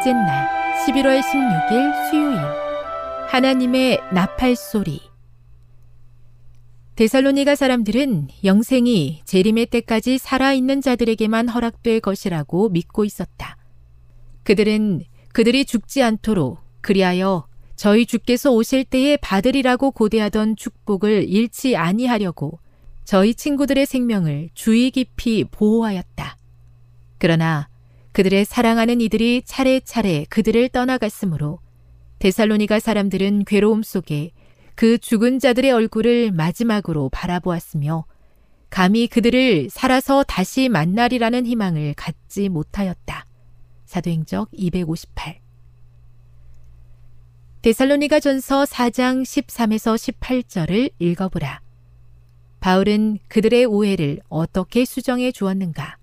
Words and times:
넷째 0.00 0.14
날 0.14 0.48
11월 0.86 1.20
16일 1.20 2.08
수요일 2.08 2.38
하나님의 3.28 4.00
나팔 4.14 4.56
소리 4.56 4.98
데살로니가 6.96 7.54
사람들은 7.54 8.28
영생이 8.42 9.20
재림의 9.26 9.66
때까지 9.66 10.16
살아있는 10.16 10.80
자들에게만 10.80 11.50
허락될 11.50 12.00
것이라고 12.00 12.70
믿고 12.70 13.04
있었다. 13.04 13.58
그들은 14.42 15.02
그들이 15.32 15.66
죽지 15.66 16.02
않도록 16.02 16.60
그리하여 16.80 17.46
저희 17.76 18.06
주께서 18.06 18.52
오실 18.52 18.84
때에 18.84 19.18
받으리라고 19.18 19.90
고대하던 19.90 20.56
축복을 20.56 21.28
잃지 21.28 21.76
아니하려고 21.76 22.58
저희 23.04 23.34
친구들의 23.34 23.84
생명을 23.84 24.48
주의 24.54 24.90
깊이 24.90 25.44
보호하였다. 25.44 26.36
그러나 27.18 27.68
그들의 28.12 28.44
사랑하는 28.44 29.00
이들이 29.00 29.42
차례차례 29.44 30.26
그들을 30.28 30.68
떠나갔으므로 30.70 31.60
데살로니가 32.18 32.80
사람들은 32.80 33.44
괴로움 33.44 33.82
속에 33.82 34.32
그 34.74 34.98
죽은 34.98 35.38
자들의 35.38 35.70
얼굴을 35.72 36.32
마지막으로 36.32 37.08
바라보았으며 37.10 38.04
감히 38.68 39.08
그들을 39.08 39.68
살아서 39.70 40.22
다시 40.22 40.68
만나리라는 40.68 41.46
희망을 41.46 41.94
갖지 41.94 42.48
못하였다. 42.48 43.26
사도행적 43.84 44.48
258 44.52 45.40
데살로니가 47.62 48.20
전서 48.20 48.64
4장 48.64 49.22
13에서 49.22 49.96
18절을 49.96 50.92
읽어보라. 50.98 51.60
바울은 52.60 53.18
그들의 53.28 53.66
오해를 53.66 54.20
어떻게 54.28 54.84
수정해 54.84 55.30
주었는가? 55.32 55.99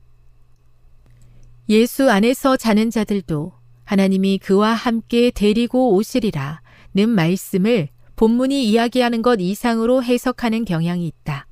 예수 1.70 2.10
안에서 2.10 2.56
자는 2.56 2.90
자들도 2.90 3.54
하나님이 3.84 4.38
그와 4.38 4.74
함께 4.74 5.32
데리고 5.32 5.94
오시리라 5.96 6.62
는 6.96 7.10
말씀을 7.10 7.90
본문이 8.16 8.68
이야기하는 8.68 9.22
것 9.22 9.40
이상으로 9.40 10.04
해석하는 10.04 10.66
경향이 10.66 11.06
있다. 11.06 11.46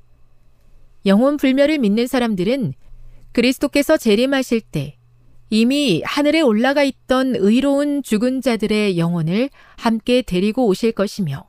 영혼 1.04 1.36
불멸을 1.36 1.78
믿는 1.78 2.08
사람들은 2.08 2.72
그리스도께서 3.32 3.96
재림하실 3.96 4.62
때 4.62 4.96
이미 5.50 6.02
하늘에 6.04 6.40
올라가 6.40 6.82
있던 6.82 7.36
의로운 7.36 8.02
죽은 8.02 8.40
자들의 8.40 8.98
영혼을 8.98 9.50
함께 9.76 10.22
데리고 10.22 10.66
오실 10.66 10.90
것이며 10.90 11.48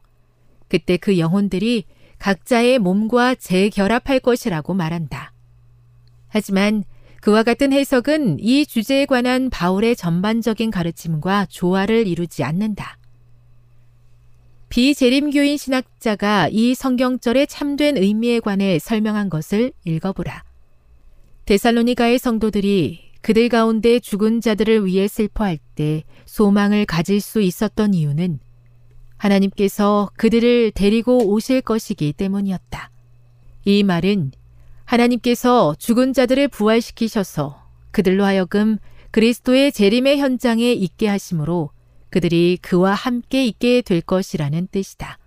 그때 0.68 0.98
그 0.98 1.18
영혼들이 1.18 1.86
각자의 2.20 2.78
몸과 2.78 3.34
재결합할 3.34 4.20
것이라고 4.20 4.76
말한다. 4.76 5.34
하지만 6.28 6.84
그와 7.28 7.44
같은 7.44 7.74
해석은 7.74 8.38
이 8.40 8.66
주제에 8.66 9.06
관한 9.06 9.50
바울의 9.50 9.98
전반적인 9.98 10.72
가르침과 10.72 11.48
조화를 11.50 12.08
이루지 12.08 12.46
않는다. 12.46 12.98
비재림교인 14.70 15.58
신학자가 15.58 16.48
이 16.50 16.74
성경절의 16.74 17.48
참된 17.48 17.98
의미에 17.98 18.40
관해 18.40 18.80
설명한 18.80 19.30
것을 19.30 19.74
읽어보라. 19.84 20.46
데살로니가의 21.44 22.18
성도들이 22.18 23.12
그들 23.20 23.50
가운데 23.50 24.00
죽은 24.00 24.40
자들을 24.40 24.86
위해 24.86 25.10
슬퍼할 25.10 25.60
때 25.76 26.06
소망을 26.24 26.86
가질 26.86 27.20
수 27.20 27.42
있었던 27.42 27.94
이유는 27.94 28.40
하나님께서 29.18 30.12
그들을 30.16 30.72
데리고 30.72 31.28
오실 31.28 31.60
것이기 31.60 32.14
때문이었다. 32.14 32.90
이 33.66 33.84
말은 33.84 34.32
하나님께서 34.88 35.76
죽은 35.78 36.14
자들을 36.14 36.48
부활시키셔서 36.48 37.62
그들로 37.92 38.24
하여금 38.24 38.78
그리스도의 39.12 39.74
재림의 39.74 40.20
현장에 40.20 40.72
있게 40.72 41.08
하심으로 41.08 41.72
그들이 42.10 42.58
그와 42.62 42.94
함께 42.94 43.46
있게 43.46 43.82
될 43.82 44.00
것이라는 44.00 44.68
뜻이다. 44.72 45.20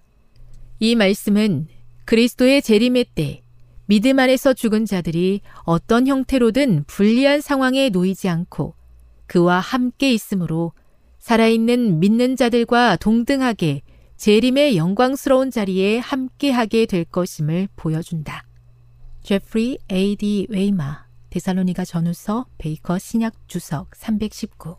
이 0.79 0.95
말씀은 0.95 1.69
그리스도의 2.07 2.63
재림의 2.63 3.07
때 3.15 3.43
믿음 3.85 4.19
안에서 4.19 4.55
죽은 4.55 4.87
자들이 4.87 5.43
어떤 5.65 6.07
형태로든 6.07 6.85
불리한 6.87 7.43
상황에 7.43 7.91
놓이지 7.91 8.29
않고 8.29 8.75
그와 9.27 9.61
함께 9.61 10.13
있으므로 10.13 10.73
살아있는 11.19 12.01
믿는 12.01 12.37
자들과 12.37 12.97
동등하게 12.97 13.83
재림의 14.17 14.79
영광스러운 14.79 15.51
자리에 15.51 15.99
함께하게 15.99 16.87
될 16.87 17.05
것임을 17.05 17.69
보여준다. 17.77 18.45
제프리 19.23 19.79
A.D. 19.93 20.47
웨이마, 20.49 21.05
데살로니가 21.31 21.85
전후서 21.85 22.47
베이커 22.59 22.99
신약 22.99 23.49
주석 23.49 23.95
319 23.95 24.77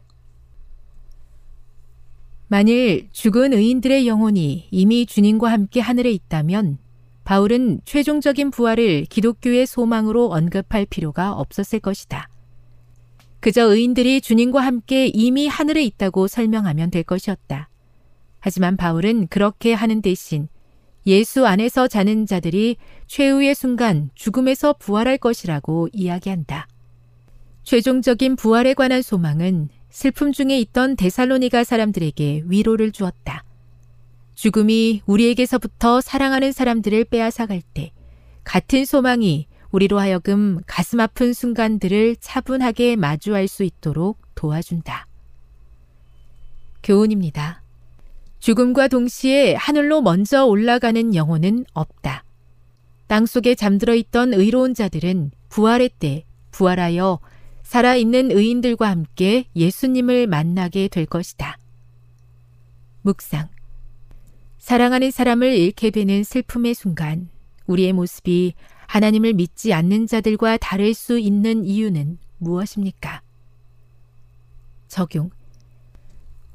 만일 2.47 3.07
죽은 3.11 3.53
의인들의 3.53 4.07
영혼이 4.07 4.67
이미 4.71 5.05
주님과 5.05 5.49
함께 5.49 5.79
하늘에 5.79 6.11
있다면 6.11 6.79
바울은 7.23 7.81
최종적인 7.85 8.51
부활을 8.51 9.05
기독교의 9.05 9.65
소망으로 9.65 10.31
언급할 10.33 10.85
필요가 10.87 11.31
없었을 11.31 11.79
것이다. 11.79 12.27
그저 13.39 13.73
의인들이 13.73 14.19
주님과 14.19 14.59
함께 14.59 15.07
이미 15.07 15.47
하늘에 15.47 15.83
있다고 15.83 16.27
설명하면 16.27 16.91
될 16.91 17.03
것이었다. 17.03 17.69
하지만 18.39 18.75
바울은 18.75 19.27
그렇게 19.27 19.73
하는 19.73 20.01
대신 20.01 20.49
예수 21.07 21.47
안에서 21.47 21.87
자는 21.87 22.25
자들이 22.25 22.77
최후의 23.07 23.55
순간 23.55 24.09
죽음에서 24.15 24.73
부활할 24.73 25.17
것이라고 25.17 25.89
이야기한다. 25.93 26.67
최종적인 27.63 28.35
부활에 28.35 28.73
관한 28.73 29.01
소망은 29.01 29.69
슬픔 29.89 30.31
중에 30.31 30.59
있던 30.59 30.95
데살로니가 30.95 31.63
사람들에게 31.63 32.43
위로를 32.45 32.91
주었다. 32.91 33.43
죽음이 34.35 35.01
우리에게서부터 35.05 36.01
사랑하는 36.01 36.51
사람들을 36.51 37.05
빼앗아갈 37.05 37.61
때 37.61 37.91
같은 38.43 38.85
소망이 38.85 39.47
우리로 39.71 39.99
하여금 39.99 40.59
가슴 40.65 40.99
아픈 40.99 41.33
순간들을 41.33 42.17
차분하게 42.19 42.95
마주할 42.95 43.47
수 43.47 43.63
있도록 43.63 44.19
도와준다. 44.35 45.07
교훈입니다. 46.83 47.60
죽음과 48.41 48.87
동시에 48.87 49.53
하늘로 49.53 50.01
먼저 50.01 50.45
올라가는 50.45 51.13
영혼은 51.13 51.63
없다. 51.73 52.23
땅 53.05 53.27
속에 53.27 53.53
잠들어 53.53 53.93
있던 53.93 54.33
의로운 54.33 54.73
자들은 54.73 55.29
부활의 55.49 55.91
때 55.99 56.25
부활하여 56.49 57.19
살아있는 57.61 58.31
의인들과 58.31 58.89
함께 58.89 59.45
예수님을 59.55 60.25
만나게 60.25 60.87
될 60.87 61.05
것이다. 61.05 61.59
묵상. 63.03 63.47
사랑하는 64.57 65.11
사람을 65.11 65.53
잃게 65.53 65.91
되는 65.91 66.23
슬픔의 66.23 66.73
순간, 66.73 67.29
우리의 67.67 67.93
모습이 67.93 68.55
하나님을 68.87 69.33
믿지 69.33 69.71
않는 69.71 70.07
자들과 70.07 70.57
다를 70.57 70.95
수 70.95 71.19
있는 71.19 71.63
이유는 71.63 72.17
무엇입니까? 72.39 73.21
적용. 74.87 75.29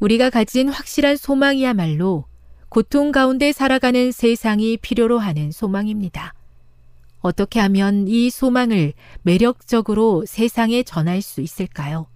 우리가 0.01 0.31
가진 0.31 0.69
확실한 0.69 1.17
소망이야말로 1.17 2.25
고통 2.69 3.13
가운데 3.13 3.53
살아가는 3.53 4.13
세상이 4.13 4.77
필요로 4.77 5.19
하는 5.19 5.51
소망입니다. 5.51 6.35
어떻게 7.21 7.61
하면 7.61 8.07
이 8.07 8.29
소망을 8.31 8.93
매력적으로 9.23 10.25
세상에 10.27 10.83
전할 10.83 11.23
수 11.23 11.41
있을까요? 11.41 12.07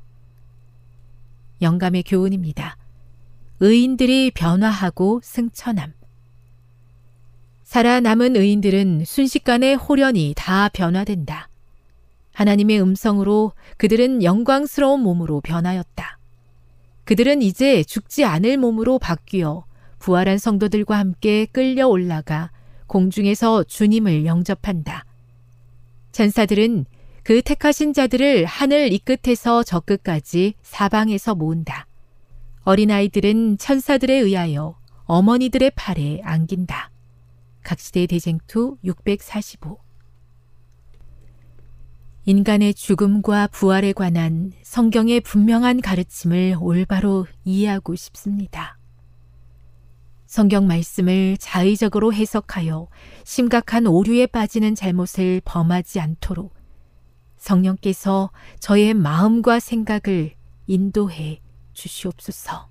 영감의 1.63 2.03
교훈입니다. 2.03 2.77
의인들이 3.61 4.31
변화하고 4.33 5.21
승천함. 5.23 5.95
살아남은 7.65 8.37
의인들은 8.37 9.05
순식간에 9.05 9.75
홀연히 9.75 10.35
다 10.37 10.69
변화된다. 10.69 11.49
하나님의 12.33 12.81
음성으로 12.81 13.53
그들은 13.77 14.23
영광스러운 14.23 15.01
몸으로 15.01 15.41
변하였다. 15.41 16.20
그들은 17.11 17.43
이제 17.43 17.83
죽지 17.83 18.25
않을 18.25 18.57
몸으로 18.57 19.01
바뀌어 19.01 19.65
부활한 19.99 20.39
성도들과 20.39 20.97
함께 20.97 21.45
끌려 21.47 21.89
올라가 21.89 22.53
공중에서 22.87 23.65
주님을 23.65 24.27
영접한다. 24.27 25.05
천사들은 26.13 26.87
그 27.25 27.43
택하신 27.43 27.95
자들을 27.95 28.45
하늘 28.45 28.93
이 28.93 29.01
끝에서 29.01 29.65
저 29.65 29.81
끝까지 29.81 30.55
사방에서 30.63 31.35
모은다. 31.35 31.89
어린아이들은 32.63 33.59
천사들에 33.59 34.15
의하여 34.15 34.79
어머니들의 35.07 35.73
팔에 35.75 36.21
안긴다. 36.23 36.93
각시대 37.65 38.07
대쟁투 38.07 38.77
645 38.85 39.79
인간의 42.27 42.75
죽음과 42.75 43.47
부활에 43.49 43.93
관한 43.93 44.53
성경의 44.63 45.21
분명한 45.21 45.81
가르침을 45.81 46.57
올바로 46.61 47.27
이해하고 47.45 47.95
싶습니다. 47.95 48.79
성경 50.27 50.67
말씀을 50.67 51.39
자의적으로 51.39 52.13
해석하여 52.13 52.89
심각한 53.25 53.87
오류에 53.87 54.27
빠지는 54.27 54.75
잘못을 54.75 55.41
범하지 55.45 55.99
않도록 55.99 56.55
성령께서 57.39 58.31
저의 58.61 58.95
마음과 58.95 59.59
생각을 59.59 60.35
인도해 60.67 61.41
주시옵소서. 61.73 62.69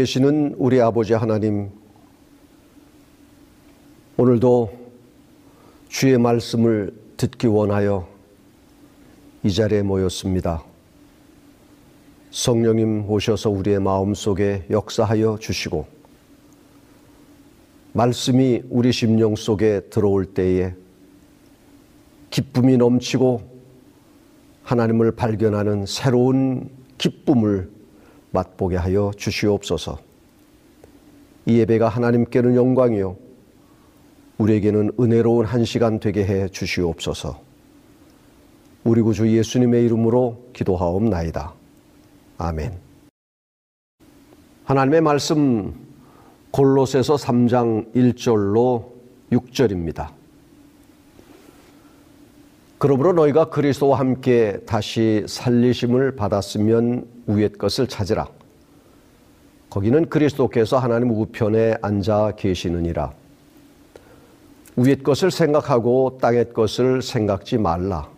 계시는 0.00 0.54
우리 0.56 0.80
아버지 0.80 1.12
하나님, 1.12 1.68
오늘도 4.16 4.72
주의 5.90 6.16
말씀을 6.16 6.94
듣기 7.18 7.46
원하여 7.48 8.08
이 9.42 9.52
자리에 9.52 9.82
모였습니다. 9.82 10.64
성령님 12.30 13.10
오셔서 13.10 13.50
우리의 13.50 13.78
마음 13.78 14.14
속에 14.14 14.64
역사하여 14.70 15.36
주시고, 15.38 15.86
말씀이 17.92 18.62
우리 18.70 18.92
심령 18.92 19.36
속에 19.36 19.82
들어올 19.90 20.24
때에 20.24 20.72
기쁨이 22.30 22.78
넘치고 22.78 23.42
하나님을 24.62 25.12
발견하는 25.12 25.84
새로운 25.84 26.70
기쁨을 26.96 27.79
맛보게 28.32 28.76
하여 28.76 29.10
주시옵소서. 29.16 29.98
이 31.46 31.58
예배가 31.58 31.88
하나님께는 31.88 32.54
영광이요 32.54 33.16
우리에게는 34.38 34.92
은혜로운 34.98 35.46
한 35.46 35.64
시간 35.64 36.00
되게 36.00 36.24
해 36.24 36.48
주시옵소서. 36.48 37.40
우리 38.84 39.02
구주 39.02 39.30
예수님의 39.36 39.84
이름으로 39.84 40.50
기도하옵나이다. 40.54 41.52
아멘. 42.38 42.78
하나님의 44.64 45.00
말씀 45.02 45.74
골로새서 46.52 47.16
3장 47.16 47.92
1절로 47.94 48.86
6절입니다. 49.30 50.10
그러므로 52.78 53.12
너희가 53.12 53.50
그리스도와 53.50 53.98
함께 53.98 54.58
다시 54.64 55.24
살리심을 55.28 56.16
받았으면 56.16 57.06
위의 57.36 57.52
것을 57.52 57.86
찾으라. 57.86 58.28
거기는 59.68 60.08
그리스도께서 60.08 60.78
하나님 60.78 61.10
우편에 61.10 61.76
앉아 61.80 62.32
계시느니라. 62.36 63.12
위의 64.76 65.02
것을 65.02 65.30
생각하고 65.30 66.18
땅의 66.20 66.52
것을 66.52 67.02
생각지 67.02 67.58
말라. 67.58 68.08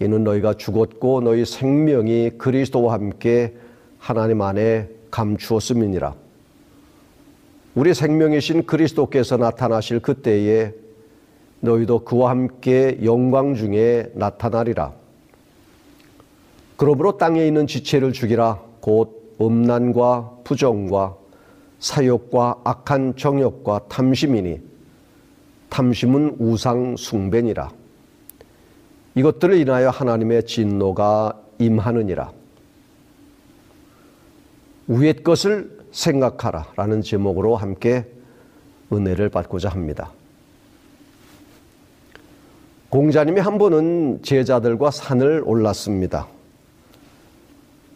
이는 0.00 0.24
너희가 0.24 0.54
죽었고 0.54 1.20
너희 1.20 1.44
생명이 1.44 2.32
그리스도와 2.38 2.94
함께 2.94 3.54
하나님 3.98 4.40
안에 4.40 4.88
감추었음이니라. 5.10 6.14
우리 7.74 7.94
생명이신 7.94 8.66
그리스도께서 8.66 9.36
나타나실 9.36 10.00
그때에 10.00 10.72
너희도 11.60 12.04
그와 12.04 12.30
함께 12.30 12.98
영광 13.04 13.54
중에 13.54 14.10
나타나리라. 14.14 14.99
그러므로 16.80 17.18
땅에 17.18 17.46
있는 17.46 17.66
지체를 17.66 18.14
죽이라. 18.14 18.58
곧 18.80 19.36
음란과 19.38 20.38
부정과 20.44 21.14
사욕과 21.78 22.62
악한 22.64 23.16
정욕과 23.16 23.88
탐심이니 23.90 24.62
탐심은 25.68 26.36
우상 26.38 26.96
숭배니라. 26.96 27.70
이것들을 29.14 29.58
인하여 29.58 29.90
하나님의 29.90 30.46
진노가 30.46 31.38
임하느니라. 31.58 32.32
위의 34.88 35.22
것을 35.22 35.80
생각하라 35.92 36.68
라는 36.76 37.02
제목으로 37.02 37.56
함께 37.56 38.06
은혜를 38.90 39.28
받고자 39.28 39.68
합니다. 39.68 40.12
공자님이 42.88 43.40
한 43.40 43.58
번은 43.58 44.22
제자들과 44.22 44.90
산을 44.90 45.42
올랐습니다. 45.44 46.39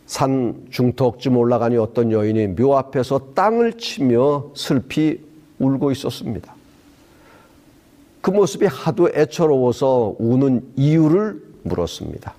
산 0.06 0.66
중턱쯤 0.70 1.36
올라가니 1.36 1.76
어떤 1.76 2.12
여인이 2.12 2.48
묘 2.48 2.76
앞에서 2.76 3.32
땅을 3.34 3.78
치며 3.78 4.50
슬피 4.54 5.20
울고 5.58 5.90
있었습니다. 5.92 6.54
그 8.20 8.30
모습이 8.30 8.66
하도 8.66 9.08
애처로워서 9.14 10.16
우는 10.18 10.62
이유를 10.76 11.42
물었습니다. 11.62 12.34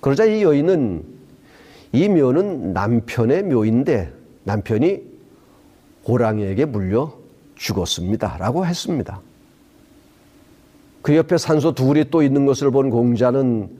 그러자 0.00 0.24
이 0.24 0.42
여인은 0.42 1.04
이 1.92 2.08
묘는 2.08 2.72
남편의 2.72 3.44
묘인데 3.44 4.12
남편이 4.44 5.02
호랑이에게 6.06 6.64
물려 6.64 7.12
죽었습니다. 7.56 8.38
라고 8.38 8.64
했습니다. 8.64 9.20
그 11.02 11.16
옆에 11.16 11.38
산소 11.38 11.74
둘이 11.74 12.10
또 12.10 12.22
있는 12.22 12.46
것을 12.46 12.70
본 12.70 12.90
공자는 12.90 13.77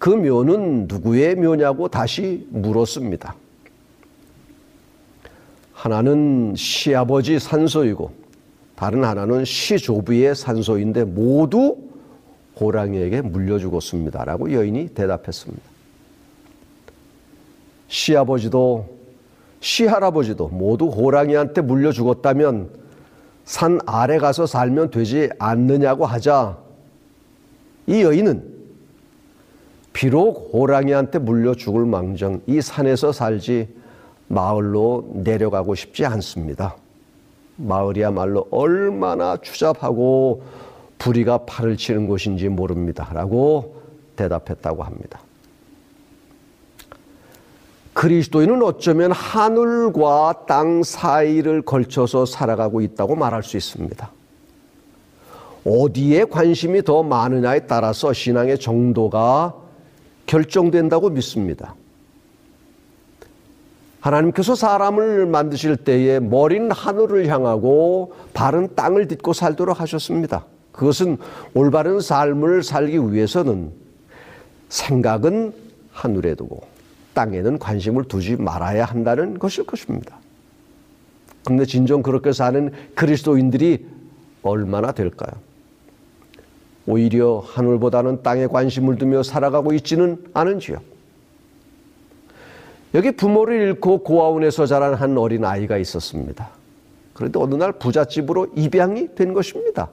그 0.00 0.08
묘는 0.08 0.86
누구의 0.88 1.36
묘냐고 1.36 1.88
다시 1.88 2.46
물었습니다. 2.48 3.36
하나는 5.74 6.54
시아버지 6.56 7.38
산소이고 7.38 8.10
다른 8.76 9.04
하나는 9.04 9.44
시조부의 9.44 10.34
산소인데 10.34 11.04
모두 11.04 11.76
호랑이에게 12.58 13.20
물려 13.20 13.58
죽었습니다. 13.58 14.24
라고 14.24 14.50
여인이 14.50 14.88
대답했습니다. 14.94 15.62
시아버지도 17.88 18.88
시할아버지도 19.60 20.48
모두 20.48 20.86
호랑이한테 20.86 21.60
물려 21.60 21.92
죽었다면 21.92 22.70
산 23.44 23.78
아래 23.84 24.16
가서 24.16 24.46
살면 24.46 24.92
되지 24.92 25.28
않느냐고 25.38 26.06
하자 26.06 26.56
이 27.86 28.00
여인은 28.00 28.59
비록 29.92 30.50
호랑이한테 30.52 31.18
물려 31.18 31.54
죽을 31.54 31.84
망정 31.84 32.40
이 32.46 32.60
산에서 32.60 33.12
살지 33.12 33.68
마을로 34.28 35.10
내려가고 35.14 35.74
싶지 35.74 36.06
않습니다. 36.06 36.76
마을이야말로 37.56 38.46
얼마나 38.50 39.36
추잡하고 39.36 40.42
부리가 40.98 41.38
팔을 41.38 41.76
치는 41.76 42.06
곳인지 42.06 42.48
모릅니다. 42.48 43.10
라고 43.12 43.76
대답했다고 44.16 44.82
합니다. 44.82 45.20
그리스도인은 47.92 48.62
어쩌면 48.62 49.10
하늘과 49.12 50.44
땅 50.46 50.82
사이를 50.82 51.62
걸쳐서 51.62 52.24
살아가고 52.24 52.80
있다고 52.80 53.16
말할 53.16 53.42
수 53.42 53.56
있습니다. 53.56 54.10
어디에 55.66 56.24
관심이 56.24 56.82
더 56.82 57.02
많으냐에 57.02 57.66
따라서 57.66 58.12
신앙의 58.12 58.58
정도가 58.58 59.54
결정된다고 60.30 61.10
믿습니다. 61.10 61.74
하나님께서 63.98 64.54
사람을 64.54 65.26
만드실 65.26 65.76
때에 65.78 66.20
머리는 66.20 66.70
하늘을 66.70 67.26
향하고 67.26 68.14
발은 68.32 68.76
땅을 68.76 69.08
딛고 69.08 69.32
살도록 69.32 69.80
하셨습니다. 69.80 70.46
그것은 70.70 71.18
올바른 71.52 72.00
삶을 72.00 72.62
살기 72.62 73.12
위해서는 73.12 73.72
생각은 74.68 75.52
하늘에 75.90 76.36
두고 76.36 76.60
땅에는 77.12 77.58
관심을 77.58 78.04
두지 78.04 78.36
말아야 78.36 78.84
한다는 78.84 79.36
것일 79.36 79.66
것입니다. 79.66 80.16
그런데 81.44 81.66
진정 81.66 82.04
그렇게 82.04 82.32
사는 82.32 82.70
그리스도인들이 82.94 83.84
얼마나 84.42 84.92
될까요? 84.92 85.32
오히려 86.90 87.38
하늘보다는 87.46 88.22
땅에 88.22 88.48
관심을 88.48 88.96
두며 88.96 89.22
살아가고 89.22 89.72
있지는 89.74 90.18
않은지요. 90.34 90.78
여기 92.94 93.12
부모를 93.12 93.60
잃고 93.62 93.98
고아원에서 93.98 94.66
자란 94.66 94.94
한 94.94 95.16
어린 95.16 95.44
아이가 95.44 95.78
있었습니다. 95.78 96.48
그런데 97.14 97.38
어느 97.38 97.54
날 97.54 97.72
부잣집으로 97.72 98.48
입양이 98.56 99.14
된 99.14 99.32
것입니다. 99.32 99.88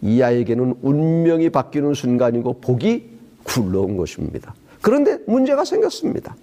이 0.00 0.22
아이에게는 0.22 0.76
운명이 0.80 1.50
바뀌는 1.50 1.92
순간이고 1.92 2.60
복이 2.60 3.10
굴러온 3.44 3.98
것입니다. 3.98 4.54
그런데 4.80 5.18
문제가 5.26 5.64
생겼습니다. 5.64 6.34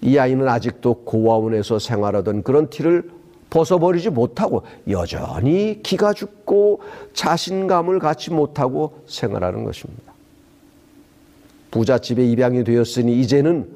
이 0.00 0.16
아이는 0.16 0.48
아직도 0.48 1.04
고아원에서 1.04 1.78
생활하던 1.78 2.42
그런 2.42 2.70
티를 2.70 3.10
벗어버리지 3.50 4.10
못하고 4.10 4.62
여전히 4.88 5.80
기가 5.82 6.12
죽고 6.12 6.80
자신감을 7.12 7.98
갖지 7.98 8.30
못하고 8.30 9.02
생활하는 9.06 9.64
것입니다. 9.64 10.12
부잣집에 11.70 12.24
입양이 12.24 12.62
되었으니 12.64 13.20
이제는 13.20 13.68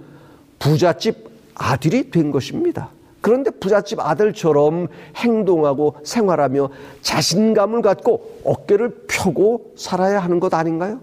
부잣집 0.59 1.29
아들이 1.55 2.11
된 2.11 2.31
것입니다. 2.31 2.91
그런데 3.21 3.51
부잣집 3.51 3.99
아들처럼 4.01 4.89
행동하고 5.17 5.97
생활하며 6.05 6.71
자신감을 7.03 7.83
갖고 7.83 8.41
어깨를 8.45 9.07
펴고 9.09 9.73
살아야 9.77 10.21
하는 10.21 10.39
것 10.39 10.55
아닌가요? 10.55 11.01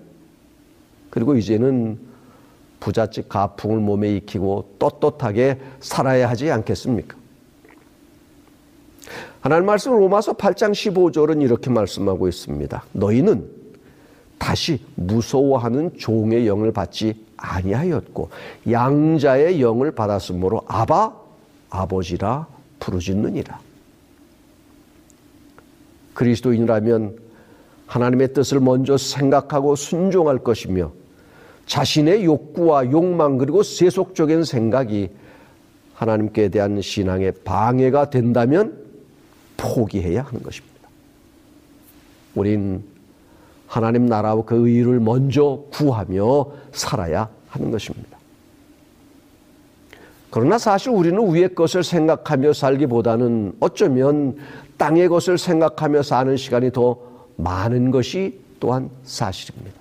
그리고 1.10 1.36
이제는 1.36 2.00
부잣집 2.80 3.30
가풍을 3.30 3.80
몸에 3.80 4.16
익히고 4.16 4.76
떳떳하게 4.80 5.60
살아야 5.80 6.30
하지 6.30 6.52
않겠습니까? 6.52 7.18
하나님 9.46 9.68
말씀 9.68 9.92
로마서 9.92 10.34
8장 10.34 10.72
15절은 10.72 11.44
이렇게 11.44 11.70
말씀하고 11.70 12.28
있습니다. 12.28 12.84
너희는 12.94 13.48
다시 14.40 14.82
무서워하는 14.96 15.96
종의 16.00 16.48
영을 16.48 16.72
받지 16.72 17.14
아니하였고 17.38 18.32
양자의 18.72 19.62
영을 19.62 19.92
받았으므로 19.92 20.64
아바 20.66 21.14
아버지라 21.70 22.48
부르짖느니라. 22.80 23.60
그리스도인이라면 26.16 27.16
하나님의 27.86 28.34
뜻을 28.34 28.60
먼저 28.60 28.98
생각하고 28.98 29.76
순종할 29.76 30.40
것이며 30.40 30.92
자신의 31.68 32.26
욕구와 32.26 32.90
욕망 32.90 33.38
그리고 33.38 33.62
세속적인 33.62 34.44
생각이 34.44 35.12
하나님께 35.94 36.50
대한 36.50 36.82
신앙의 36.82 37.34
방해가 37.44 38.10
된다면 38.10 38.85
포기해야 39.58 40.24
하는 40.24 40.42
것입니다. 40.44 40.76
우린 42.34 42.84
하나님 43.68 44.06
나라와 44.06 44.44
그 44.44 44.68
의를 44.68 45.00
먼저 45.00 45.64
구하며 45.72 46.48
살아야 46.72 47.30
하는 47.48 47.72
것입니다. 47.72 48.18
그러나 50.30 50.58
사실 50.58 50.92
우리는 50.92 51.34
위의 51.34 51.56
것을 51.56 51.84
생각하며 51.84 52.54
살기보다는 52.54 53.54
어쩌면 53.62 54.36
땅의 54.78 55.08
것을 55.08 55.38
생각하며 55.38 56.04
사는 56.04 56.36
시간이 56.36 56.72
더 56.72 56.98
많은 57.38 57.92
것이 57.92 58.40
또한 58.60 58.90
사실입니다. 59.04 59.80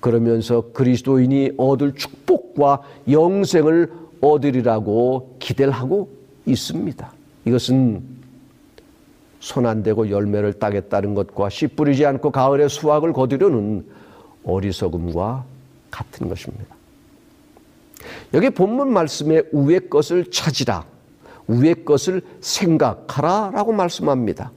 그러면서 0.00 0.70
그리스도인이 0.72 1.52
얻을 1.58 1.94
축복과 1.94 2.82
영생을 3.10 3.92
얻으리라고 4.22 5.36
기대를 5.38 5.72
하고 5.72 6.08
있습니다. 6.46 7.12
이것은 7.44 8.02
손 9.40 9.66
안 9.66 9.82
대고 9.82 10.10
열매를 10.10 10.52
따겠다는 10.54 11.14
것과 11.14 11.48
씨 11.48 11.66
뿌리지 11.66 12.04
않고 12.06 12.30
가을에 12.30 12.68
수확을 12.68 13.12
거두려는 13.12 13.84
어리석음과 14.44 15.44
같은 15.90 16.28
것입니다. 16.28 16.76
여기 18.34 18.50
본문 18.50 18.92
말씀에 18.92 19.42
우의 19.50 19.88
것을 19.88 20.30
찾으라, 20.30 20.84
우의 21.46 21.84
것을 21.84 22.22
생각하라 22.40 23.50
라고 23.52 23.72
말씀합니다. 23.72 24.52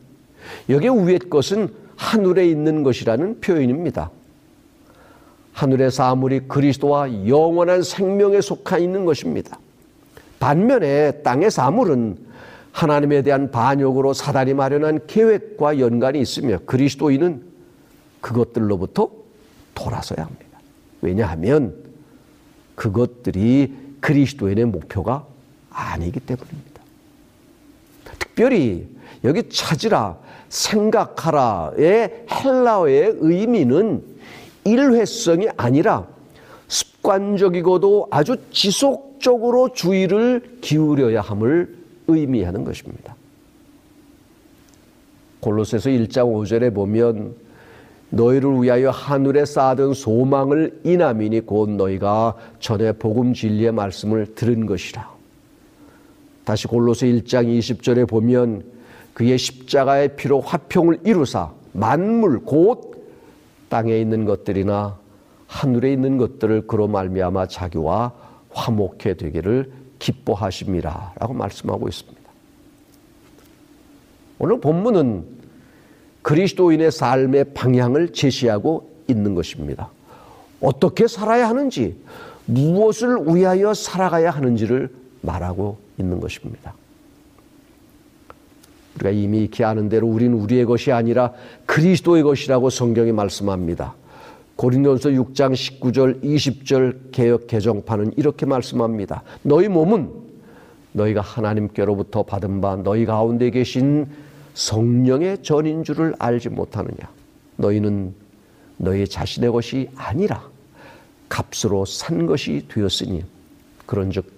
여기 0.69 0.89
우의 0.89 1.19
것은 1.19 1.73
하늘에 1.95 2.47
있는 2.47 2.83
것이라는 2.83 3.39
표현입니다. 3.39 4.11
하늘의 5.53 5.91
사물이 5.91 6.41
그리스도와 6.47 7.27
영원한 7.27 7.83
생명에 7.83 8.41
속하 8.41 8.79
있는 8.79 9.05
것입니다. 9.05 9.59
반면에 10.39 11.21
땅의 11.23 11.51
사물은 11.51 12.32
하나님에 12.73 13.21
대한 13.21 13.51
반역으로 13.51 14.13
사단이 14.13 14.55
마련한 14.55 15.05
계획과 15.05 15.79
연관이 15.79 16.19
있으며 16.19 16.57
그리스도인은 16.65 17.43
그것들로부터 18.19 19.11
돌아서야 19.75 20.25
합니다. 20.25 20.59
왜냐하면 21.01 21.75
그것들이 22.75 23.73
그리스도인의 24.01 24.65
목표가 24.65 25.25
아니기 25.69 26.19
때문입니다. 26.19 26.81
특별히 28.17 28.87
여기 29.23 29.47
찾으라, 29.47 30.17
생각하라의 30.49 32.25
헬라어의 32.29 33.17
의미는 33.19 34.03
일회성이 34.65 35.47
아니라 35.55 36.07
습관적이고도 36.67 38.07
아주 38.09 38.37
지속적으로 38.51 39.73
주의를 39.73 40.57
기울여야 40.61 41.21
함을 41.21 41.82
의미하는 42.07 42.63
것입니다. 42.63 43.15
골로새서 45.39 45.89
1장 45.89 46.31
5절에 46.33 46.73
보면 46.73 47.35
너희를 48.09 48.61
위하여 48.61 48.91
하늘에 48.91 49.43
쌓아둔 49.43 49.93
소망을 49.93 50.79
인함이니 50.83 51.41
곧 51.41 51.71
너희가 51.71 52.35
전에 52.59 52.93
복음 52.93 53.33
진리의 53.33 53.71
말씀을 53.71 54.35
들은 54.35 54.65
것이라. 54.65 55.11
다시 56.45 56.67
골로새 56.67 57.07
1장 57.07 57.45
20절에 57.45 58.07
보면 58.07 58.63
그의 59.13 59.37
십자가의 59.37 60.15
피로 60.15 60.41
화평을 60.41 60.99
이루사 61.05 61.51
만물 61.71 62.41
곧 62.45 62.93
땅에 63.69 63.97
있는 63.97 64.25
것들이나 64.25 64.97
하늘에 65.47 65.93
있는 65.93 66.17
것들을 66.17 66.67
그로 66.67 66.87
말미암아 66.87 67.47
자기와 67.47 68.13
화목해 68.51 69.15
되기를 69.17 69.71
기뻐하심이라라고 70.03 71.33
말씀하고 71.33 71.87
있습니다. 71.87 72.21
오늘 74.39 74.59
본문은 74.59 75.23
그리스도인의 76.21 76.91
삶의 76.91 77.53
방향을 77.53 78.11
제시하고 78.11 78.89
있는 79.07 79.33
것입니다. 79.33 79.89
어떻게 80.59 81.07
살아야 81.07 81.47
하는지, 81.47 81.95
무엇을 82.45 83.17
위하여 83.27 83.73
살아가야 83.73 84.31
하는지를 84.31 84.89
말하고 85.21 85.77
있는 85.97 86.19
것입니다. 86.19 86.73
우리가 88.95 89.09
이미 89.11 89.45
익히 89.45 89.63
아는 89.63 89.87
대로 89.87 90.07
우리는 90.07 90.37
우리의 90.37 90.65
것이 90.65 90.91
아니라 90.91 91.31
그리스도의 91.65 92.23
것이라고 92.23 92.69
성경이 92.69 93.13
말씀합니다. 93.13 93.95
고린도서 94.63 95.09
6장 95.09 95.51
19절 95.51 96.23
20절 96.23 97.11
개혁 97.11 97.47
개정판은 97.47 98.13
이렇게 98.15 98.45
말씀합니다. 98.45 99.21
너희 99.41 99.67
몸은 99.67 100.09
너희가 100.93 101.19
하나님께로부터 101.19 102.23
받은 102.23 102.61
바 102.61 102.77
너희 102.77 103.05
가운데 103.05 103.49
계신 103.49 104.07
성령의 104.53 105.43
전인 105.43 105.83
줄을 105.83 106.13
알지 106.17 106.47
못하느냐. 106.47 107.09
너희는 107.57 108.15
너희 108.77 109.05
자신의 109.05 109.51
것이 109.51 109.89
아니라 109.97 110.49
값으로 111.27 111.83
산 111.83 112.25
것이 112.25 112.65
되었으니 112.69 113.25
그런즉 113.85 114.31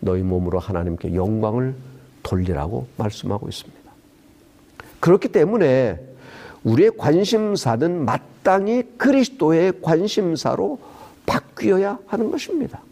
너희 0.00 0.22
몸으로 0.22 0.60
하나님께 0.60 1.14
영광을 1.14 1.74
돌리라고 2.22 2.86
말씀하고 2.96 3.46
있습니다. 3.46 3.92
그렇기 5.00 5.28
때문에 5.28 6.07
우리의 6.68 6.92
관심사는 6.96 8.04
마땅히 8.04 8.82
그리스도의 8.98 9.80
관심사로 9.80 10.78
바뀌어야 11.24 11.98
하는 12.06 12.30
것입니다. 12.30 12.82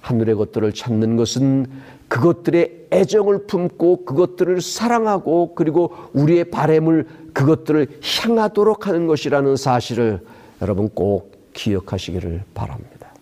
하늘의 0.00 0.34
것들을 0.34 0.72
찾는 0.72 1.16
것은 1.16 1.66
그것들의 2.08 2.88
애정을 2.92 3.46
품고 3.46 4.04
그것들을 4.04 4.60
사랑하고 4.60 5.54
그리고 5.54 5.94
우리의 6.12 6.50
바램을 6.50 7.06
그것들을 7.32 8.00
향하도록 8.02 8.86
하는 8.86 9.06
것이라는 9.06 9.56
사실을 9.56 10.20
여러분 10.60 10.88
꼭 10.90 11.32
기억하시기를 11.54 12.42
바랍니다. 12.52 13.12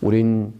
우린 0.00 0.52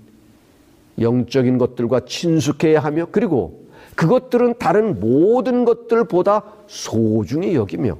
영적인 1.00 1.58
것들과 1.58 2.00
친숙해야 2.06 2.80
하며 2.80 3.06
그리고 3.12 3.67
그것들은 3.98 4.54
다른 4.60 5.00
모든 5.00 5.64
것들보다 5.64 6.44
소중히 6.68 7.56
여기며 7.56 7.98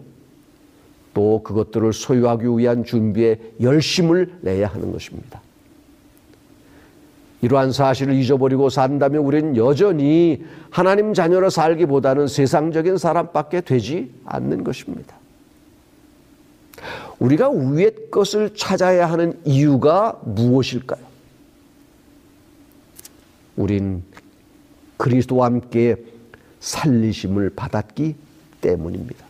또 1.12 1.42
그것들을 1.42 1.92
소유하기 1.92 2.46
위한 2.56 2.84
준비에 2.84 3.40
열심을 3.60 4.38
내야 4.42 4.68
하는 4.68 4.92
것입니다. 4.92 5.42
이러한 7.42 7.72
사실을 7.72 8.14
잊어버리고 8.14 8.68
산다면 8.68 9.24
우리는 9.24 9.56
여전히 9.56 10.44
하나님 10.70 11.14
자녀로 11.14 11.50
살기보다는 11.50 12.28
세상적인 12.28 12.96
사람밖에 12.96 13.62
되지 13.62 14.14
않는 14.24 14.62
것입니다. 14.62 15.16
우리가 17.18 17.50
위의 17.50 17.92
것을 18.12 18.54
찾아야 18.54 19.10
하는 19.10 19.36
이유가 19.44 20.16
무엇일까요? 20.24 21.02
우린 23.56 24.04
그리스도와 24.98 25.46
함께 25.46 25.96
살리심을 26.60 27.50
받았기 27.50 28.14
때문입니다. 28.60 29.26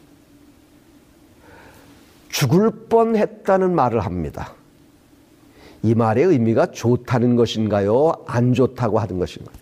죽을 2.31 2.71
뻔 2.89 3.17
했다는 3.17 3.75
말을 3.75 4.01
합니다. 4.01 4.55
이 5.83 5.95
말의 5.95 6.25
의미가 6.25 6.73
좋다는 6.73 7.37
것인가요? 7.37 8.13
안 8.27 8.53
좋다고 8.53 8.99
하는 8.99 9.19
것인가요? 9.19 9.57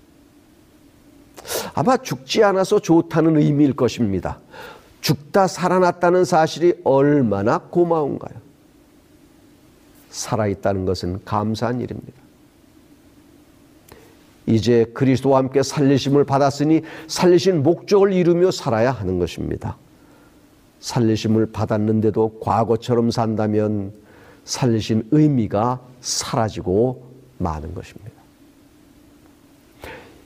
아마 1.75 1.97
죽지 1.97 2.43
않아서 2.43 2.79
좋다는 2.79 3.37
의미일 3.37 3.75
것입니다. 3.75 4.41
죽다 5.01 5.47
살아났다는 5.47 6.25
사실이 6.25 6.81
얼마나 6.85 7.59
고마운가요? 7.59 8.41
살아있다는 10.11 10.87
것은 10.87 11.25
감사한 11.25 11.81
일입니다. 11.81 12.26
이제 14.47 14.85
그리스도와 14.95 15.39
함께 15.39 15.63
살리심을 15.63 16.25
받았으니 16.25 16.83
살리신 17.09 17.63
목적을 17.63 18.13
이루며 18.13 18.51
살아야 18.51 18.93
하는 18.93 19.19
것입니다. 19.19 19.77
살리심을 20.81 21.47
받았는데도 21.53 22.39
과거처럼 22.41 23.11
산다면 23.11 23.93
살리신 24.45 25.09
의미가 25.11 25.81
사라지고 26.01 27.05
마는 27.39 27.75
것입니다. 27.75 28.13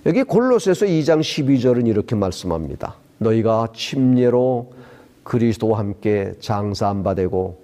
여기 0.07 0.23
골로새서 0.23 0.87
2장 0.87 1.21
12절은 1.21 1.87
이렇게 1.87 2.15
말씀합니다. 2.15 2.97
너희가 3.19 3.69
침례로 3.75 4.73
그리스도와 5.23 5.79
함께 5.79 6.35
장사한 6.41 7.03
바 7.03 7.15
되고 7.15 7.63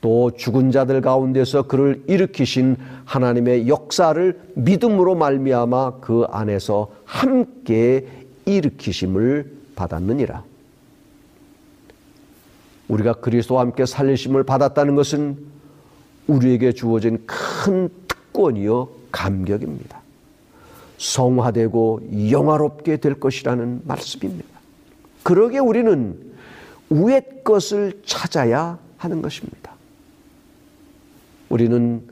또 0.00 0.30
죽은 0.30 0.70
자들 0.70 1.00
가운데서 1.00 1.62
그를 1.62 2.02
일으키신 2.06 2.76
하나님의 3.04 3.68
역사를 3.68 4.40
믿음으로 4.54 5.16
말미암아 5.16 6.00
그 6.00 6.24
안에서 6.30 6.92
함께 7.04 8.06
일으키심을 8.44 9.52
받았느니라. 9.74 10.44
우리가 12.88 13.14
그리스도와 13.14 13.62
함께 13.62 13.86
살리심을 13.86 14.44
받았다는 14.44 14.94
것은 14.94 15.36
우리에게 16.26 16.72
주어진 16.72 17.24
큰 17.26 17.88
특권이요 18.06 18.88
감격입니다. 19.10 20.00
성화되고 20.98 22.30
영화롭게 22.30 22.96
될 22.98 23.14
것이라는 23.14 23.82
말씀입니다. 23.84 24.48
그러게 25.22 25.58
우리는 25.58 26.18
위의 26.90 27.22
것을 27.44 28.00
찾아야 28.04 28.78
하는 28.96 29.22
것입니다. 29.22 29.77
우리는 31.48 32.02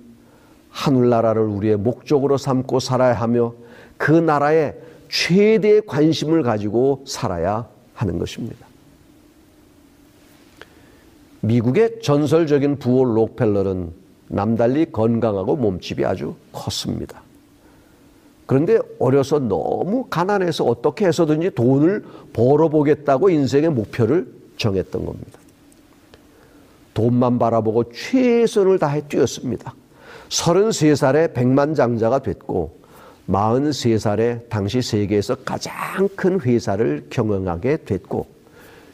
하늘나라를 0.71 1.43
우리의 1.43 1.77
목적으로 1.77 2.37
삼고 2.37 2.81
살아야 2.81 3.15
하며 3.15 3.55
그 3.97 4.13
나라에 4.13 4.75
최대의 5.09 5.83
관심을 5.87 6.43
가지고 6.43 7.05
살아야 7.07 7.67
하는 7.95 8.19
것입니다. 8.19 8.67
미국의 11.41 12.01
전설적인 12.03 12.79
부호 12.79 13.05
록펠러는 13.05 13.93
남달리 14.29 14.91
건강하고 14.91 15.57
몸집이 15.57 16.05
아주 16.05 16.35
컸습니다. 16.53 17.23
그런데 18.47 18.79
어려서 18.99 19.39
너무 19.39 20.07
가난해서 20.09 20.65
어떻게 20.65 21.07
해서든지 21.07 21.51
돈을 21.51 22.05
벌어보겠다고 22.33 23.31
인생의 23.31 23.71
목표를 23.71 24.33
정했던 24.57 25.05
겁니다. 25.05 25.39
돈만 26.97 27.39
바라보고 27.39 27.93
최선을 27.93 28.79
다해 28.79 29.03
뛰었습니다. 29.07 29.75
33살에 30.31 31.35
백만장자가 31.35 32.21
됐고 32.21 32.75
43살에 33.29 34.49
당시 34.49 34.81
세계에서 34.81 35.35
가장 35.45 35.75
큰 36.17 36.41
회사를 36.41 37.09
경영하게 37.11 37.85
됐고 37.85 38.27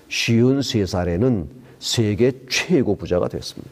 53살에는 0.08 1.46
세계 1.78 2.32
최고 2.50 2.96
부자가 2.96 3.28
됐습니다. 3.28 3.70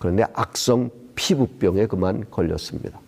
그런데 0.00 0.24
악성 0.34 0.90
피부병에 1.14 1.86
그만 1.86 2.24
걸렸습니다. 2.32 2.98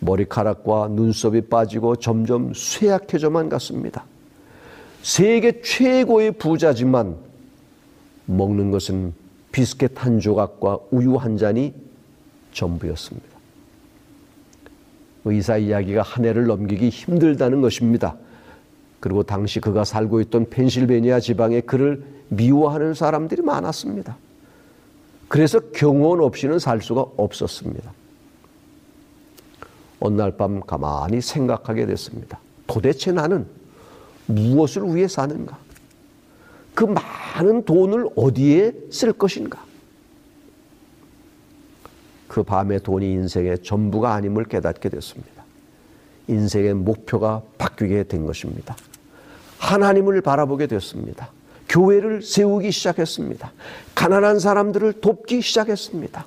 머리카락과 0.00 0.88
눈썹이 0.88 1.40
빠지고 1.42 1.96
점점 1.96 2.52
쇠약해져만 2.54 3.48
갔습니다. 3.48 4.04
세계 5.02 5.62
최고의 5.62 6.32
부자지만 6.32 7.25
먹는 8.26 8.70
것은 8.70 9.12
비스켓 9.52 9.92
한 9.96 10.20
조각과 10.20 10.78
우유 10.90 11.16
한 11.16 11.36
잔이 11.36 11.72
전부였습니다. 12.52 13.26
의사 15.24 15.56
이야기가 15.56 16.02
한 16.02 16.24
해를 16.24 16.46
넘기기 16.46 16.88
힘들다는 16.88 17.60
것입니다. 17.60 18.16
그리고 19.00 19.22
당시 19.22 19.60
그가 19.60 19.84
살고 19.84 20.20
있던 20.22 20.50
펜실베니아 20.50 21.20
지방에 21.20 21.60
그를 21.60 22.04
미워하는 22.28 22.94
사람들이 22.94 23.42
많았습니다. 23.42 24.16
그래서 25.28 25.58
경호원 25.72 26.20
없이는 26.20 26.58
살 26.58 26.80
수가 26.80 27.04
없었습니다. 27.16 27.92
어느 29.98 30.14
날 30.14 30.36
밤 30.36 30.60
가만히 30.60 31.20
생각하게 31.20 31.86
됐습니다. 31.86 32.38
도대체 32.66 33.12
나는 33.12 33.46
무엇을 34.26 34.94
위해 34.94 35.08
사는가? 35.08 35.58
그 36.76 36.84
많은 36.84 37.64
돈을 37.64 38.06
어디에 38.16 38.70
쓸 38.90 39.14
것인가? 39.14 39.64
그 42.28 42.42
밤에 42.42 42.78
돈이 42.78 43.10
인생의 43.12 43.62
전부가 43.62 44.12
아님을 44.12 44.44
깨닫게 44.44 44.90
됐습니다. 44.90 45.42
인생의 46.28 46.74
목표가 46.74 47.42
바뀌게 47.56 48.02
된 48.04 48.26
것입니다. 48.26 48.76
하나님을 49.58 50.20
바라보게 50.20 50.66
됐습니다. 50.66 51.30
교회를 51.70 52.20
세우기 52.20 52.70
시작했습니다. 52.70 53.52
가난한 53.94 54.38
사람들을 54.38 55.00
돕기 55.00 55.40
시작했습니다. 55.40 56.26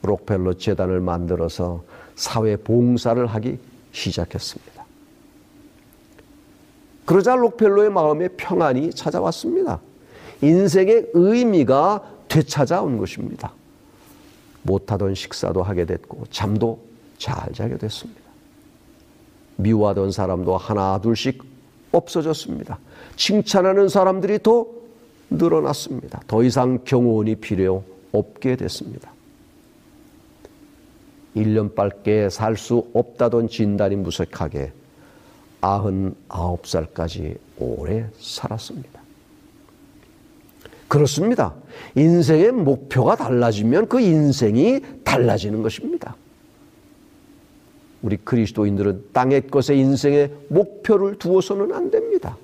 록펠러 0.00 0.54
재단을 0.54 1.00
만들어서 1.00 1.84
사회 2.16 2.56
봉사를 2.56 3.26
하기 3.26 3.58
시작했습니다. 3.92 4.73
그러자 7.04 7.36
록펠로의 7.36 7.90
마음에 7.90 8.28
평안이 8.28 8.90
찾아왔습니다. 8.92 9.80
인생의 10.40 11.10
의미가 11.12 12.02
되찾아온 12.28 12.96
것입니다. 12.98 13.52
못하던 14.62 15.14
식사도 15.14 15.62
하게 15.62 15.84
됐고 15.84 16.24
잠도 16.30 16.80
잘 17.18 17.52
자게 17.52 17.76
됐습니다. 17.76 18.20
미워하던 19.56 20.10
사람도 20.10 20.56
하나 20.56 20.98
둘씩 21.00 21.42
없어졌습니다. 21.92 22.78
칭찬하는 23.16 23.88
사람들이 23.88 24.42
더 24.42 24.66
늘어났습니다. 25.30 26.20
더 26.26 26.42
이상 26.42 26.80
경호원이 26.84 27.36
필요 27.36 27.84
없게 28.12 28.56
됐습니다. 28.56 29.12
1년 31.36 31.74
밖에 31.74 32.28
살 32.30 32.56
수 32.56 32.88
없다던 32.94 33.48
진단이 33.48 33.96
무색하게 33.96 34.72
99살까지 35.64 37.38
오래 37.58 38.06
살았습니다. 38.18 39.00
그렇습니다. 40.88 41.54
인생의 41.96 42.52
목표가 42.52 43.16
달라지면 43.16 43.88
그 43.88 44.00
인생이 44.00 44.80
달라지는 45.02 45.62
것입니다. 45.62 46.14
우리 48.02 48.18
그리스도인들은 48.18 49.06
땅의 49.12 49.46
것에 49.48 49.74
인생의 49.76 50.30
목표를 50.48 51.18
두어서는 51.18 51.72
안 51.72 51.90
됩니다. 51.90 52.36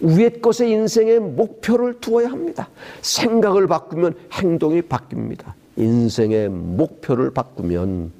위의 0.00 0.40
것에 0.42 0.68
인생의 0.68 1.20
목표를 1.20 2.00
두어야 2.00 2.30
합니다. 2.30 2.68
생각을 3.00 3.68
바꾸면 3.68 4.16
행동이 4.32 4.82
바뀝니다. 4.82 5.52
인생의 5.76 6.48
목표를 6.48 7.30
바꾸면 7.30 8.10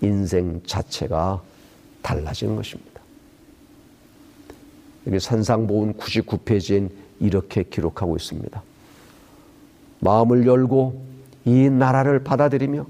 인생 0.00 0.62
자체가 0.64 1.42
달라지는 2.00 2.56
것입니다. 2.56 2.95
여기 5.06 5.20
산상보훈 5.20 5.94
99페이지엔 5.94 6.90
이렇게 7.20 7.62
기록하고 7.62 8.16
있습니다. 8.16 8.62
마음을 10.00 10.46
열고 10.46 11.02
이 11.44 11.70
나라를 11.70 12.24
받아들이며 12.24 12.86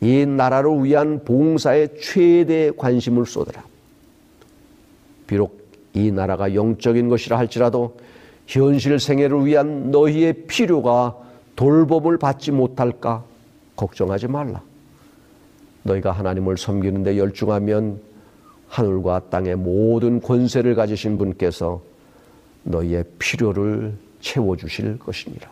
이 0.00 0.26
나라를 0.26 0.84
위한 0.84 1.24
봉사에 1.24 1.88
최대 2.00 2.70
관심을 2.76 3.26
쏟아라. 3.26 3.64
비록 5.26 5.64
이 5.94 6.10
나라가 6.10 6.54
영적인 6.54 7.08
것이라 7.08 7.38
할지라도 7.38 7.96
현실 8.46 8.98
생애를 8.98 9.46
위한 9.46 9.90
너희의 9.90 10.46
필요가 10.46 11.16
돌봄을 11.56 12.18
받지 12.18 12.50
못할까 12.50 13.24
걱정하지 13.76 14.28
말라. 14.28 14.60
너희가 15.84 16.12
하나님을 16.12 16.58
섬기는데 16.58 17.16
열중하면 17.16 18.00
하늘과 18.74 19.28
땅의 19.30 19.54
모든 19.54 20.20
권세를 20.20 20.74
가지신 20.74 21.16
분께서 21.16 21.80
너희의 22.64 23.04
필요를 23.20 23.94
채워주실 24.20 24.98
것이니라. 24.98 25.48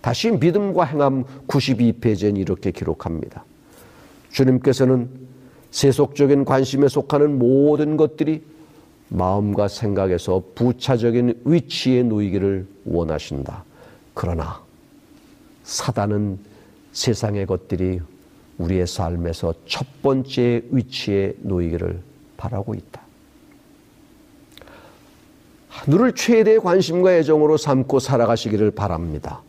다시 0.00 0.32
믿음과 0.32 0.84
행함 0.84 1.24
92페이지엔 1.46 2.38
이렇게 2.38 2.72
기록합니다. 2.72 3.44
주님께서는 4.32 5.08
세속적인 5.70 6.44
관심에 6.44 6.88
속하는 6.88 7.38
모든 7.38 7.96
것들이 7.96 8.42
마음과 9.08 9.68
생각에서 9.68 10.42
부차적인 10.56 11.42
위치에 11.44 12.02
놓이기를 12.02 12.66
원하신다. 12.84 13.64
그러나 14.12 14.60
사단은 15.62 16.38
세상의 16.92 17.46
것들이 17.46 18.00
우리의 18.58 18.86
삶에서 18.86 19.54
첫 19.66 19.86
번째 20.02 20.62
위치에 20.70 21.34
놓이기를 21.40 22.00
바라고 22.36 22.74
있다. 22.74 23.02
하늘을 25.68 26.14
최대의 26.14 26.60
관심과 26.60 27.14
애정으로 27.14 27.56
삼고 27.56 27.98
살아가시기를 27.98 28.70
바랍니다. 28.70 29.42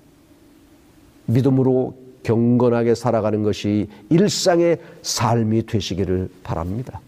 믿음으로 1.27 1.95
경건하게 2.23 2.95
살아가는 2.95 3.43
것이 3.43 3.87
일상의 4.09 4.79
삶이 5.03 5.67
되시기를 5.67 6.29
바랍니다. 6.43 6.99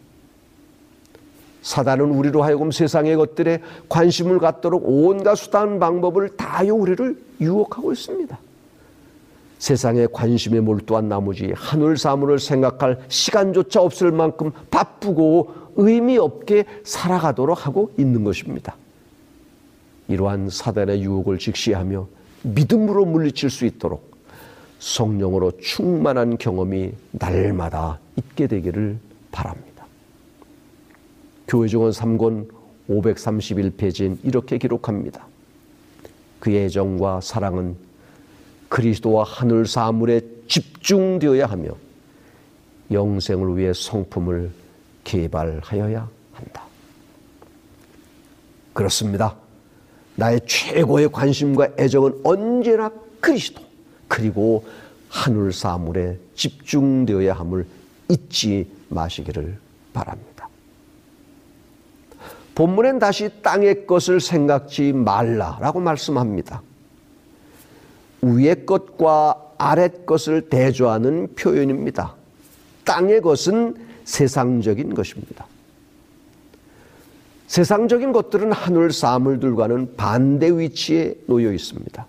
사단은 1.63 2.11
우리로 2.11 2.43
하여금 2.43 2.71
세상의 2.71 3.17
것들에 3.17 3.61
관심을 3.89 4.39
갖도록 4.39 4.83
온갖 4.85 5.35
수단 5.35 5.79
방법을 5.79 6.37
다하여 6.37 6.73
우리를 6.73 7.19
유혹하고 7.41 7.91
있습니다. 7.91 8.39
세상에 9.59 10.07
관심에 10.11 10.59
몰두한 10.59 11.09
나머지 11.09 11.51
하늘 11.55 11.97
사물을 11.97 12.39
생각할 12.39 12.99
시간조차 13.07 13.81
없을 13.81 14.11
만큼 14.11 14.51
바쁘고 14.69 15.51
의미 15.75 16.17
없게 16.17 16.65
살아가도록 16.83 17.65
하고 17.65 17.91
있는 17.97 18.23
것입니다. 18.23 18.75
이러한 20.07 20.49
사단의 20.49 21.01
유혹을 21.01 21.37
직시하며 21.37 22.07
믿음으로 22.43 23.05
물리칠 23.05 23.49
수 23.49 23.65
있도록 23.65 24.15
성령으로 24.79 25.51
충만한 25.59 26.37
경험이 26.37 26.91
날마다 27.11 27.99
있게 28.15 28.47
되기를 28.47 28.97
바랍니다. 29.31 29.85
교회종은 31.47 31.91
3권 31.91 32.47
531페이지엔 32.89 34.19
이렇게 34.23 34.57
기록합니다. 34.57 35.25
그의 36.39 36.65
애정과 36.65 37.21
사랑은 37.21 37.75
그리스도와 38.69 39.23
하늘 39.23 39.65
사물에 39.65 40.21
집중되어야 40.47 41.45
하며 41.45 41.69
영생을 42.91 43.57
위해 43.57 43.73
성품을 43.73 44.51
개발하여야 45.03 46.09
한다. 46.33 46.63
그렇습니다. 48.73 49.35
나의 50.15 50.41
최고의 50.45 51.11
관심과 51.11 51.69
애정은 51.77 52.21
언제나 52.23 52.91
그리스도 53.19 53.61
그리고 54.07 54.65
하늘 55.09 55.51
사물에 55.53 56.17
집중되어야 56.35 57.33
함을 57.33 57.65
잊지 58.09 58.69
마시기를 58.89 59.57
바랍니다. 59.93 60.49
본문엔 62.55 62.99
다시 62.99 63.29
땅의 63.41 63.85
것을 63.85 64.19
생각지 64.19 64.91
말라라고 64.93 65.79
말씀합니다. 65.79 66.61
위의 68.21 68.65
것과 68.65 69.53
아래 69.57 69.89
것을 69.89 70.49
대조하는 70.49 71.29
표현입니다. 71.35 72.15
땅의 72.85 73.21
것은 73.21 73.75
세상적인 74.05 74.93
것입니다. 74.93 75.45
세상적인 77.47 78.11
것들은 78.11 78.51
하늘 78.51 78.91
사물들과는 78.91 79.95
반대 79.95 80.49
위치에 80.49 81.15
놓여 81.27 81.51
있습니다. 81.51 82.05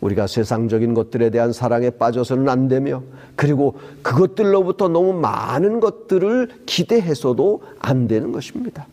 우리가 0.00 0.26
세상적인 0.26 0.94
것들에 0.94 1.30
대한 1.30 1.52
사랑에 1.52 1.90
빠져서는 1.90 2.48
안 2.48 2.68
되며 2.68 3.02
그리고 3.34 3.78
그것들로부터 4.02 4.88
너무 4.88 5.12
많은 5.14 5.80
것들을 5.80 6.62
기대해서도 6.66 7.62
안 7.78 8.06
되는 8.06 8.30
것입니다. 8.30 8.86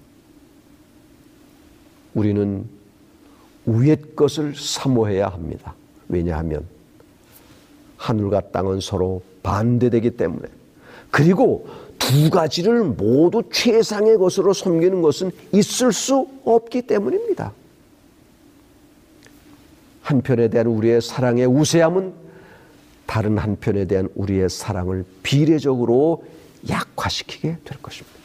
우리는 2.13 2.65
위의 3.65 3.97
것을 4.15 4.55
사모해야 4.55 5.27
합니다. 5.27 5.73
왜냐하면 6.09 6.65
하늘과 7.97 8.51
땅은 8.51 8.81
서로 8.81 9.21
반대되기 9.41 10.11
때문에 10.11 10.47
그리고 11.11 11.67
두 11.97 12.29
가지를 12.29 12.83
모두 12.83 13.43
최상의 13.51 14.17
것으로 14.17 14.53
섬기는 14.53 15.01
것은 15.01 15.31
있을 15.53 15.93
수 15.93 16.27
없기 16.43 16.83
때문입니다. 16.83 17.53
한편에 20.01 20.49
대한 20.49 20.67
우리의 20.67 21.01
사랑의 21.01 21.45
우세함은 21.45 22.13
다른 23.05 23.37
한편에 23.37 23.85
대한 23.85 24.09
우리의 24.15 24.49
사랑을 24.49 25.05
비례적으로 25.21 26.25
약화시키게 26.69 27.57
될 27.63 27.81
것입니다. 27.81 28.19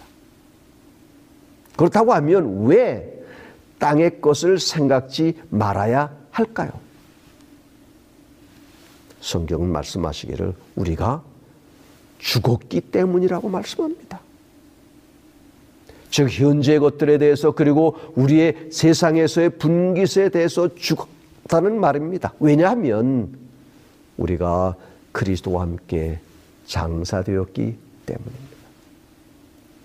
그렇다고 1.77 2.13
하면 2.15 2.67
왜 2.67 3.18
땅의 3.79 4.21
것을 4.21 4.59
생각지 4.59 5.41
말아야 5.51 6.15
할까요? 6.31 6.71
성경은 9.21 9.71
말씀하시기를 9.71 10.55
우리가 10.77 11.23
죽었기 12.19 12.81
때문이라고 12.81 13.49
말씀합니다. 13.49 14.21
즉 16.11 16.31
현재의 16.31 16.79
것들에 16.79 17.19
대해서 17.19 17.53
그리고 17.53 17.97
우리의 18.15 18.69
세상에서의 18.73 19.51
분깃에 19.59 20.31
대해서 20.31 20.75
죽었다는 20.75 21.79
말입니다. 21.79 22.33
왜냐하면 22.41 23.37
우리가 24.17 24.75
그리스도와 25.13 25.63
함께 25.63 26.19
장사되었기 26.67 27.77
때문입니다. 28.07 28.49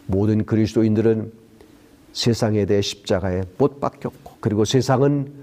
모든 0.07 0.45
그리스도인들은 0.45 1.42
세상에 2.13 2.65
대해 2.65 2.81
십자가에 2.81 3.43
못 3.57 3.79
박혔고 3.79 4.33
그리고 4.39 4.65
세상은 4.65 5.33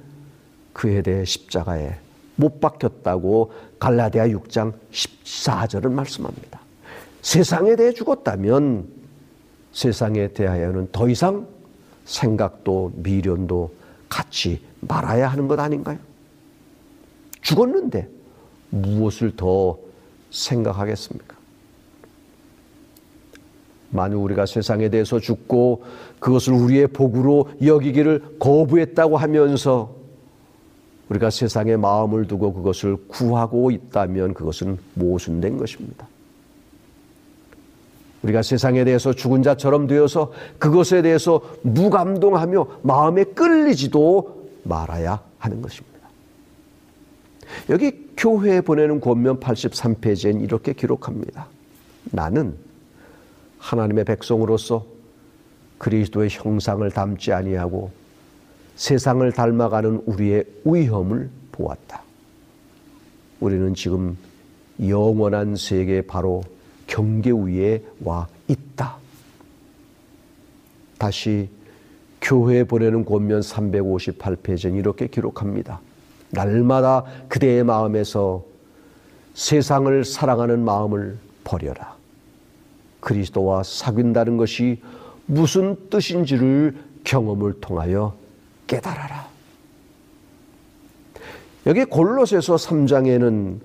그에 0.73 1.03
대해 1.03 1.25
십자가에 1.25 1.99
못 2.37 2.61
박혔다고 2.61 3.53
갈라디아 3.79 4.29
6장 4.29 4.73
14절은 4.93 5.91
말씀합니다. 5.91 6.61
세상에 7.23 7.77
대해 7.77 7.93
죽었다면 7.93 8.89
세상에 9.73 10.29
대하여는 10.29 10.89
더 10.91 11.09
이상 11.09 11.47
생각도 12.05 12.93
미련도 12.97 13.75
갖지 14.09 14.63
말아야 14.81 15.29
하는 15.29 15.49
것 15.49 15.59
아닌가요? 15.59 15.99
죽었는데 17.43 18.09
무엇을 18.71 19.37
더 19.37 19.79
생각하겠습니까? 20.31 21.37
만약 23.91 24.17
우리가 24.19 24.47
세상에 24.47 24.89
대해서 24.89 25.19
죽고 25.19 25.85
그것을 26.21 26.53
우리의 26.53 26.87
복으로 26.89 27.49
여기기를 27.65 28.37
거부했다고 28.39 29.17
하면서 29.17 29.95
우리가 31.09 31.31
세상에 31.31 31.77
마음을 31.77 32.29
두고 32.29 32.53
그것을 32.53 32.97
구하고 33.09 33.71
있다면 33.71 34.35
그것은 34.35 34.79
모순된 34.95 35.59
것입니다. 35.59 36.07
우리가 38.23 38.43
세상에 38.43 38.85
대해서 38.85 39.13
죽은 39.13 39.43
자처럼 39.43 39.87
되어서 39.87 40.31
그것에 40.59 41.03
대해서 41.03 41.41
무감동하며 41.63 42.67
마음에 42.83 43.25
끌리지도 43.25 44.51
말아야 44.63 45.21
하는 45.39 45.63
것입니다. 45.63 45.91
여기 47.71 48.09
교회에 48.17 48.61
보내는 48.61 49.01
권면 49.01 49.41
83페이지엔 49.41 50.43
이렇게 50.43 50.75
기록합니다. 50.75 51.47
나는 52.05 52.55
하나님의 53.59 54.05
백성으로서 54.05 54.85
그리스도의 55.81 56.29
형상을 56.31 56.89
담지 56.91 57.33
아니하고 57.33 57.91
세상을 58.77 59.33
닮아가는 59.33 60.03
우리의 60.05 60.45
위험을 60.65 61.31
보았다. 61.53 62.03
우리는 63.41 63.75
지금 63.75 64.17
영원한 64.87 65.57
세계 65.57 66.03
바로 66.03 66.43
경계 66.87 67.31
위에 67.31 67.83
와 68.05 68.29
있다. 68.47 68.97
다시 70.99 71.49
교회에 72.21 72.65
보내는 72.65 73.07
권면 73.07 73.41
358페이지는 73.41 74.77
이렇게 74.77 75.07
기록합니다. 75.07 75.81
날마다 76.29 77.05
그대의 77.29 77.65
마음에서 77.65 78.45
세상을 79.33 80.05
사랑하는 80.05 80.63
마음을 80.63 81.17
버려라. 81.43 81.97
그리스도와 83.01 83.63
사귄다는 83.63 84.37
것이 84.37 84.83
무슨 85.31 85.77
뜻인지를 85.89 86.77
경험을 87.05 87.61
통하여 87.61 88.15
깨달아라. 88.67 89.29
여기 91.67 91.85
골로새서 91.85 92.57
3장에는 92.57 93.61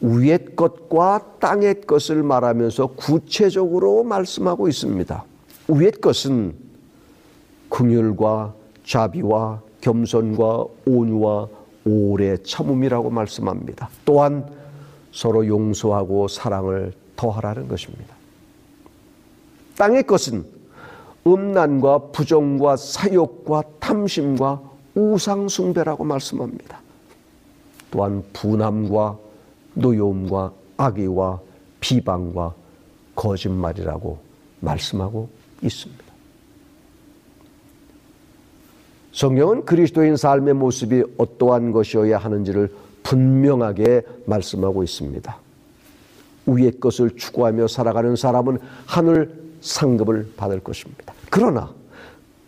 위의 0.00 0.54
것과 0.54 1.38
땅의 1.40 1.80
것을 1.82 2.22
말하면서 2.22 2.88
구체적으로 2.94 4.04
말씀하고 4.04 4.68
있습니다. 4.68 5.24
위의 5.68 5.90
것은 5.90 6.54
긍휼과 7.68 8.54
자비와 8.86 9.60
겸손과 9.80 10.66
온유와 10.86 11.48
오래 11.84 12.36
참음이라고 12.36 13.10
말씀합니다. 13.10 13.88
또한 14.04 14.48
서로 15.10 15.44
용서하고 15.48 16.28
사랑을 16.28 16.92
더하라는 17.16 17.66
것입니다. 17.66 18.14
땅의 19.76 20.04
것은 20.04 20.57
음란과 21.34 22.10
부정과 22.12 22.76
사욕과 22.76 23.62
탐심과 23.80 24.62
우상숭배라고 24.94 26.04
말씀합니다. 26.04 26.80
또한 27.90 28.22
분함과 28.32 29.18
노여움과 29.74 30.52
악의와 30.76 31.40
비방과 31.80 32.54
거짓말이라고 33.14 34.18
말씀하고 34.60 35.28
있습니다. 35.62 36.04
성경은 39.12 39.64
그리스도인 39.64 40.16
삶의 40.16 40.54
모습이 40.54 41.02
어떠한 41.16 41.72
것이어야 41.72 42.18
하는지를 42.18 42.72
분명하게 43.02 44.02
말씀하고 44.26 44.82
있습니다. 44.84 45.36
위의 46.46 46.78
것을 46.78 47.16
추구하며 47.16 47.68
살아가는 47.68 48.14
사람은 48.16 48.58
하늘 48.86 49.47
상급을 49.60 50.32
받을 50.36 50.60
것입니다. 50.60 51.14
그러나 51.30 51.72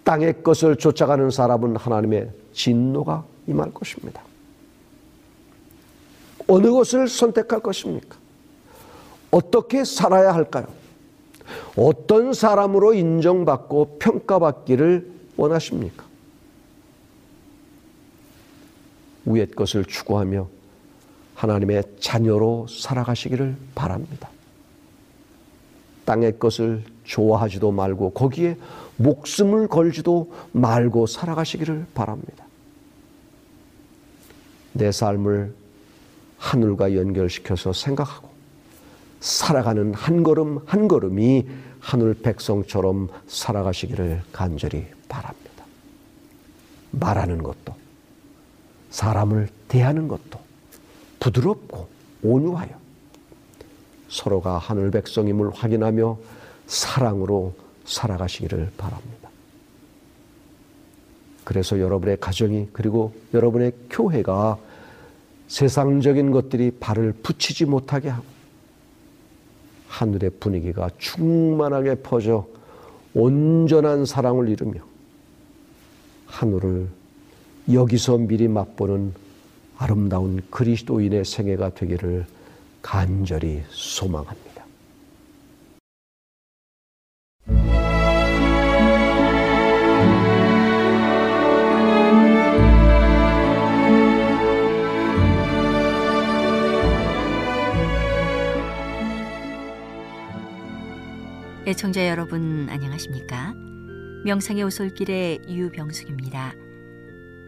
땅의 0.04 0.42
것을 0.42 0.76
쫓아가는 0.76 1.30
사람은 1.30 1.76
하나님의 1.76 2.30
진노가 2.52 3.24
임할 3.46 3.72
것입니다. 3.72 4.22
어느 6.48 6.70
것을 6.70 7.08
선택할 7.08 7.60
것입니까? 7.60 8.16
어떻게 9.30 9.84
살아야 9.84 10.34
할까요? 10.34 10.66
어떤 11.76 12.32
사람으로 12.32 12.94
인정받고 12.94 13.98
평가받기를 13.98 15.10
원하십니까? 15.36 16.04
위의 19.26 19.50
것을 19.50 19.84
추구하며 19.84 20.48
하나님의 21.34 21.84
자녀로 22.00 22.66
살아가시기를 22.68 23.56
바랍니다. 23.74 24.28
땅의 26.04 26.38
것을 26.38 26.84
좋아하지도 27.10 27.72
말고 27.72 28.10
거기에 28.10 28.56
목숨을 28.96 29.66
걸지도 29.66 30.32
말고 30.52 31.06
살아가시기를 31.06 31.86
바랍니다. 31.92 32.44
내 34.72 34.92
삶을 34.92 35.52
하늘과 36.38 36.94
연결시켜서 36.94 37.72
생각하고 37.72 38.30
살아가는 39.18 39.92
한 39.92 40.22
걸음 40.22 40.60
한 40.66 40.86
걸음이 40.86 41.46
하늘 41.80 42.14
백성처럼 42.14 43.08
살아가시기를 43.26 44.22
간절히 44.32 44.86
바랍니다. 45.08 45.64
말하는 46.92 47.42
것도 47.42 47.74
사람을 48.90 49.48
대하는 49.66 50.06
것도 50.06 50.38
부드럽고 51.18 51.88
온유하여 52.22 52.70
서로가 54.08 54.58
하늘 54.58 54.90
백성임을 54.90 55.50
확인하며 55.52 56.16
사랑으로 56.70 57.52
살아가시기를 57.84 58.70
바랍니다. 58.76 59.28
그래서 61.42 61.80
여러분의 61.80 62.18
가정이 62.20 62.68
그리고 62.72 63.12
여러분의 63.34 63.72
교회가 63.90 64.56
세상적인 65.48 66.30
것들이 66.30 66.70
발을 66.78 67.12
붙이지 67.24 67.64
못하게 67.64 68.10
하고 68.10 68.24
하늘의 69.88 70.30
분위기가 70.38 70.88
충만하게 70.98 71.96
퍼져 71.96 72.46
온전한 73.14 74.04
사랑을 74.04 74.48
이루며 74.48 74.80
하늘을 76.26 76.88
여기서 77.72 78.18
미리 78.18 78.46
맛보는 78.46 79.12
아름다운 79.76 80.40
그리스도인의 80.50 81.24
생애가 81.24 81.70
되기를 81.70 82.26
간절히 82.80 83.64
소망합니다. 83.70 84.49
애청자 101.70 102.08
여러분 102.08 102.68
안녕하십니까? 102.68 103.54
명상의 104.24 104.64
오솔길의 104.64 105.42
유병숙입니다. 105.48 106.52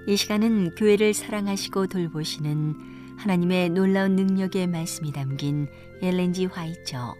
이 0.07 0.17
시간은 0.17 0.77
교회를 0.77 1.13
사랑하시고 1.13 1.89
돌보시는 1.89 3.17
하나님의 3.19 3.71
놀라운 3.71 4.15
능력의 4.15 4.69
말씀이 4.69 5.11
담긴 5.11 5.67
엘렌지 6.03 6.47
화이처 6.47 7.17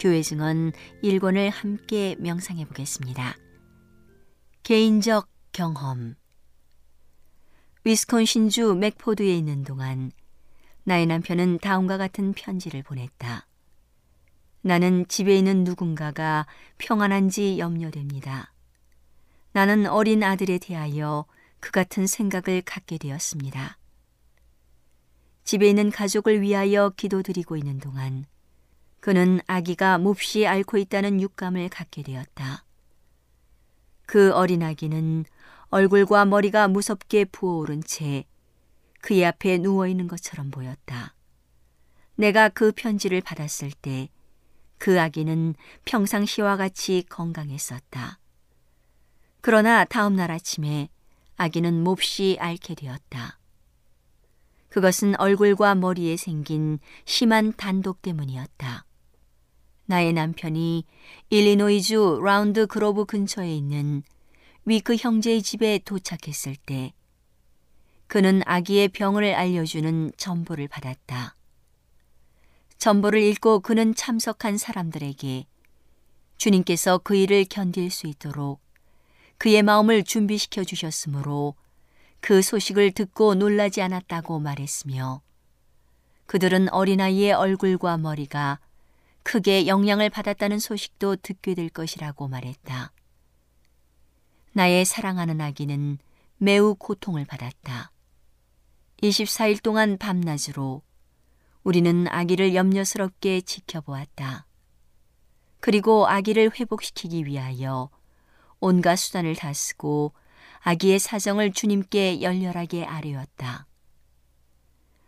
교회 0.00 0.20
증언 0.20 0.72
1권을 1.04 1.48
함께 1.48 2.16
명상해 2.18 2.64
보겠습니다. 2.64 3.36
개인적 4.64 5.28
경험 5.52 6.16
위스콘신주 7.84 8.74
맥포드에 8.74 9.32
있는 9.32 9.62
동안 9.62 10.10
나의 10.82 11.06
남편은 11.06 11.58
다음과 11.58 11.98
같은 11.98 12.32
편지를 12.32 12.82
보냈다. 12.82 13.46
나는 14.62 15.06
집에 15.08 15.36
있는 15.36 15.64
누군가가 15.64 16.46
평안한지 16.78 17.58
염려됩니다. 17.58 18.52
나는 19.52 19.86
어린 19.86 20.22
아들에 20.22 20.58
대하여 20.58 21.26
그 21.60 21.70
같은 21.72 22.06
생각을 22.06 22.62
갖게 22.62 22.96
되었습니다. 22.96 23.76
집에 25.44 25.68
있는 25.68 25.90
가족을 25.90 26.40
위하여 26.40 26.90
기도드리고 26.90 27.56
있는 27.56 27.78
동안 27.78 28.24
그는 29.00 29.40
아기가 29.48 29.98
몹시 29.98 30.46
앓고 30.46 30.78
있다는 30.78 31.20
육감을 31.20 31.68
갖게 31.68 32.04
되었다. 32.04 32.64
그 34.06 34.32
어린 34.32 34.62
아기는 34.62 35.24
얼굴과 35.70 36.26
머리가 36.26 36.68
무섭게 36.68 37.24
부어오른 37.24 37.82
채 37.82 38.24
그의 39.00 39.24
앞에 39.26 39.58
누워 39.58 39.88
있는 39.88 40.06
것처럼 40.06 40.52
보였다. 40.52 41.14
내가 42.14 42.48
그 42.48 42.70
편지를 42.70 43.20
받았을 43.20 43.72
때 43.72 44.08
그 44.82 45.00
아기는 45.00 45.54
평상시와 45.84 46.56
같이 46.56 47.04
건강했었다. 47.08 48.18
그러나 49.40 49.84
다음 49.84 50.16
날 50.16 50.32
아침에 50.32 50.88
아기는 51.36 51.84
몹시 51.84 52.36
앓게 52.40 52.74
되었다. 52.74 53.38
그것은 54.70 55.14
얼굴과 55.20 55.76
머리에 55.76 56.16
생긴 56.16 56.80
심한 57.04 57.52
단독 57.52 58.02
때문이었다. 58.02 58.84
나의 59.86 60.14
남편이 60.14 60.84
일리노이주 61.30 62.20
라운드 62.20 62.66
그로브 62.66 63.04
근처에 63.04 63.54
있는 63.54 64.02
위크 64.64 64.96
형제의 64.96 65.42
집에 65.42 65.78
도착했을 65.78 66.56
때 66.56 66.92
그는 68.08 68.42
아기의 68.46 68.88
병을 68.88 69.32
알려주는 69.32 70.10
전보를 70.16 70.66
받았다. 70.66 71.36
전보를 72.82 73.22
읽고 73.22 73.60
그는 73.60 73.94
참석한 73.94 74.58
사람들에게 74.58 75.46
주님께서 76.36 76.98
그 76.98 77.14
일을 77.14 77.44
견딜 77.44 77.92
수 77.92 78.08
있도록 78.08 78.60
그의 79.38 79.62
마음을 79.62 80.02
준비시켜 80.02 80.64
주셨으므로 80.64 81.54
그 82.18 82.42
소식을 82.42 82.90
듣고 82.90 83.36
놀라지 83.36 83.82
않았다고 83.82 84.40
말했으며 84.40 85.22
그들은 86.26 86.70
어린아이의 86.70 87.34
얼굴과 87.34 87.98
머리가 87.98 88.58
크게 89.22 89.68
영향을 89.68 90.10
받았다는 90.10 90.58
소식도 90.58 91.16
듣게 91.22 91.54
될 91.54 91.68
것이라고 91.68 92.26
말했다. 92.26 92.90
나의 94.54 94.84
사랑하는 94.84 95.40
아기는 95.40 95.98
매우 96.38 96.74
고통을 96.74 97.26
받았다. 97.26 97.92
24일 99.02 99.62
동안 99.62 99.98
밤낮으로 99.98 100.82
우리는 101.64 102.06
아기를 102.08 102.54
염려스럽게 102.54 103.42
지켜보았다. 103.42 104.46
그리고 105.60 106.08
아기를 106.08 106.50
회복시키기 106.58 107.24
위하여 107.24 107.88
온갖 108.58 108.96
수단을 108.96 109.36
다 109.36 109.52
쓰고 109.52 110.12
아기의 110.60 110.98
사정을 110.98 111.52
주님께 111.52 112.22
열렬하게 112.22 112.84
아뢰었다. 112.84 113.66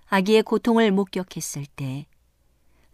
아기의 0.06 0.42
고통을 0.42 0.92
목격했을 0.92 1.66
때 1.66 2.06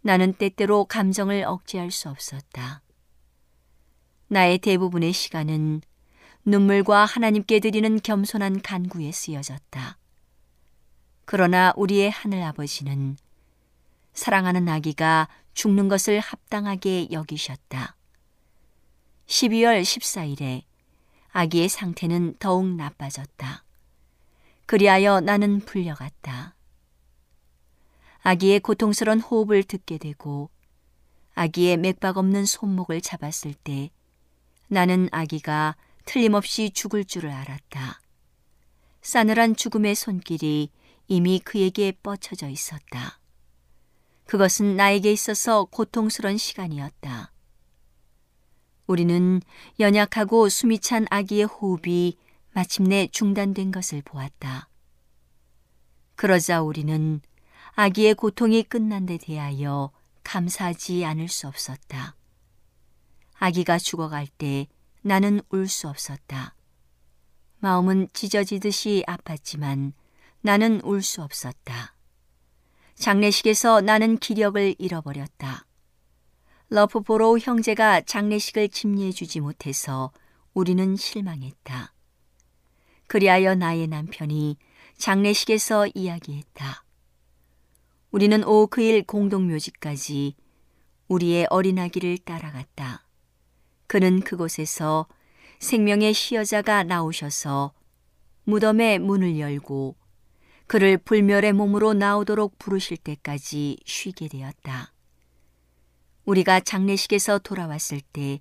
나는 0.00 0.32
때때로 0.32 0.86
감정을 0.86 1.44
억제할 1.44 1.90
수 1.90 2.08
없었다. 2.08 2.82
나의 4.28 4.58
대부분의 4.58 5.12
시간은 5.12 5.82
눈물과 6.46 7.04
하나님께 7.04 7.60
드리는 7.60 8.00
겸손한 8.00 8.62
간구에 8.62 9.12
쓰여졌다. 9.12 9.98
그러나 11.26 11.74
우리의 11.76 12.10
하늘 12.10 12.42
아버지는 12.42 13.16
사랑하는 14.12 14.68
아기가 14.68 15.28
죽는 15.54 15.88
것을 15.88 16.20
합당하게 16.20 17.08
여기셨다. 17.10 17.96
12월 19.26 19.82
14일에 19.82 20.62
아기의 21.30 21.68
상태는 21.68 22.34
더욱 22.38 22.66
나빠졌다. 22.66 23.64
그리하여 24.66 25.20
나는 25.20 25.60
불려갔다. 25.60 26.54
아기의 28.22 28.60
고통스러운 28.60 29.20
호흡을 29.20 29.62
듣게 29.62 29.98
되고 29.98 30.50
아기의 31.34 31.76
맥박 31.76 32.18
없는 32.18 32.44
손목을 32.44 33.00
잡았을 33.00 33.54
때 33.54 33.90
나는 34.68 35.08
아기가 35.10 35.76
틀림없이 36.04 36.70
죽을 36.70 37.04
줄을 37.04 37.30
알았다. 37.30 38.00
싸늘한 39.02 39.56
죽음의 39.56 39.94
손길이 39.94 40.70
이미 41.08 41.38
그에게 41.38 41.92
뻗쳐져 42.02 42.48
있었다. 42.48 43.19
그것은 44.30 44.76
나에게 44.76 45.10
있어서 45.10 45.64
고통스런 45.64 46.38
시간이었다. 46.38 47.32
우리는 48.86 49.42
연약하고 49.80 50.48
숨이 50.48 50.78
찬 50.78 51.04
아기의 51.10 51.46
호흡이 51.46 52.16
마침내 52.52 53.08
중단된 53.10 53.72
것을 53.72 54.02
보았다. 54.02 54.68
그러자 56.14 56.62
우리는 56.62 57.20
아기의 57.72 58.14
고통이 58.14 58.62
끝난 58.62 59.04
데 59.04 59.18
대하여 59.18 59.90
감사하지 60.22 61.04
않을 61.04 61.26
수 61.26 61.48
없었다. 61.48 62.14
아기가 63.34 63.78
죽어갈 63.78 64.28
때 64.28 64.68
나는 65.02 65.40
울 65.48 65.66
수 65.66 65.88
없었다. 65.88 66.54
마음은 67.58 68.06
찢어지듯이 68.12 69.02
아팠지만 69.08 69.92
나는 70.40 70.80
울 70.84 71.02
수 71.02 71.20
없었다. 71.20 71.96
장례식에서 73.00 73.80
나는 73.80 74.18
기력을 74.18 74.74
잃어버렸다. 74.78 75.64
러프보로우 76.68 77.38
형제가 77.38 78.02
장례식을 78.02 78.68
집례해주지 78.68 79.40
못해서 79.40 80.12
우리는 80.52 80.96
실망했다. 80.96 81.94
그리하여 83.06 83.54
나의 83.54 83.86
남편이 83.86 84.58
장례식에서 84.98 85.88
이야기했다. 85.94 86.84
우리는 88.10 88.44
오크일 88.44 89.04
공동묘지까지 89.04 90.36
우리의 91.08 91.46
어린아기를 91.48 92.18
따라갔다. 92.18 93.06
그는 93.86 94.20
그곳에서 94.20 95.06
생명의 95.58 96.12
시여자가 96.12 96.82
나오셔서 96.82 97.72
무덤의 98.44 98.98
문을 98.98 99.40
열고 99.40 99.96
그를 100.70 100.98
불멸의 100.98 101.52
몸으로 101.52 101.94
나오도록 101.94 102.56
부르실 102.60 102.96
때까지 102.96 103.78
쉬게 103.84 104.28
되었다. 104.28 104.92
우리가 106.24 106.60
장례식에서 106.60 107.40
돌아왔을 107.40 108.00
때 108.00 108.38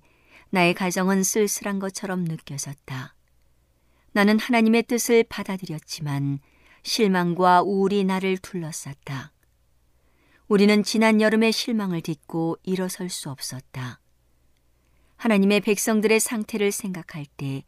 나의 0.50 0.74
가정은 0.74 1.24
쓸쓸한 1.24 1.80
것처럼 1.80 2.22
느껴졌다. 2.22 3.16
나는 4.12 4.38
하나님의 4.38 4.84
뜻을 4.84 5.24
받아들였지만 5.24 6.38
실망과 6.84 7.62
우울이 7.62 8.04
나를 8.04 8.38
둘러쌌다. 8.38 9.32
우리는 10.46 10.84
지난 10.84 11.20
여름의 11.20 11.50
실망을 11.50 12.00
딛고 12.00 12.58
일어설 12.62 13.10
수 13.10 13.28
없었다. 13.30 13.98
하나님의 15.16 15.62
백성들의 15.62 16.20
상태를 16.20 16.70
생각할 16.70 17.26
때 17.36 17.64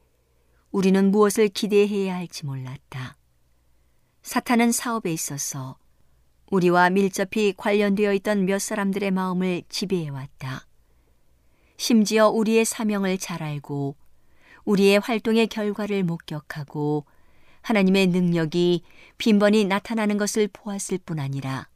우리는 0.70 1.10
무엇을 1.10 1.48
기대해야 1.48 2.14
할지 2.14 2.46
몰랐다. 2.46 3.16
사탄은 4.22 4.72
사업에 4.72 5.12
있어서 5.12 5.76
우리와 6.50 6.90
밀접히 6.90 7.54
관련되어 7.56 8.12
있던 8.14 8.44
몇 8.44 8.60
사람들의 8.60 9.10
마음을 9.10 9.62
지배해왔다. 9.68 10.66
심지어 11.76 12.28
우리의 12.28 12.64
사명을 12.64 13.18
잘 13.18 13.42
알고 13.42 13.96
우리의 14.64 15.00
활동의 15.00 15.48
결과를 15.48 16.04
목격하고 16.04 17.04
하나님의 17.62 18.08
능력이 18.08 18.82
빈번히 19.18 19.64
나타나는 19.64 20.18
것을 20.18 20.48
보았을 20.52 20.98
뿐 20.98 21.18
아니라 21.18 21.68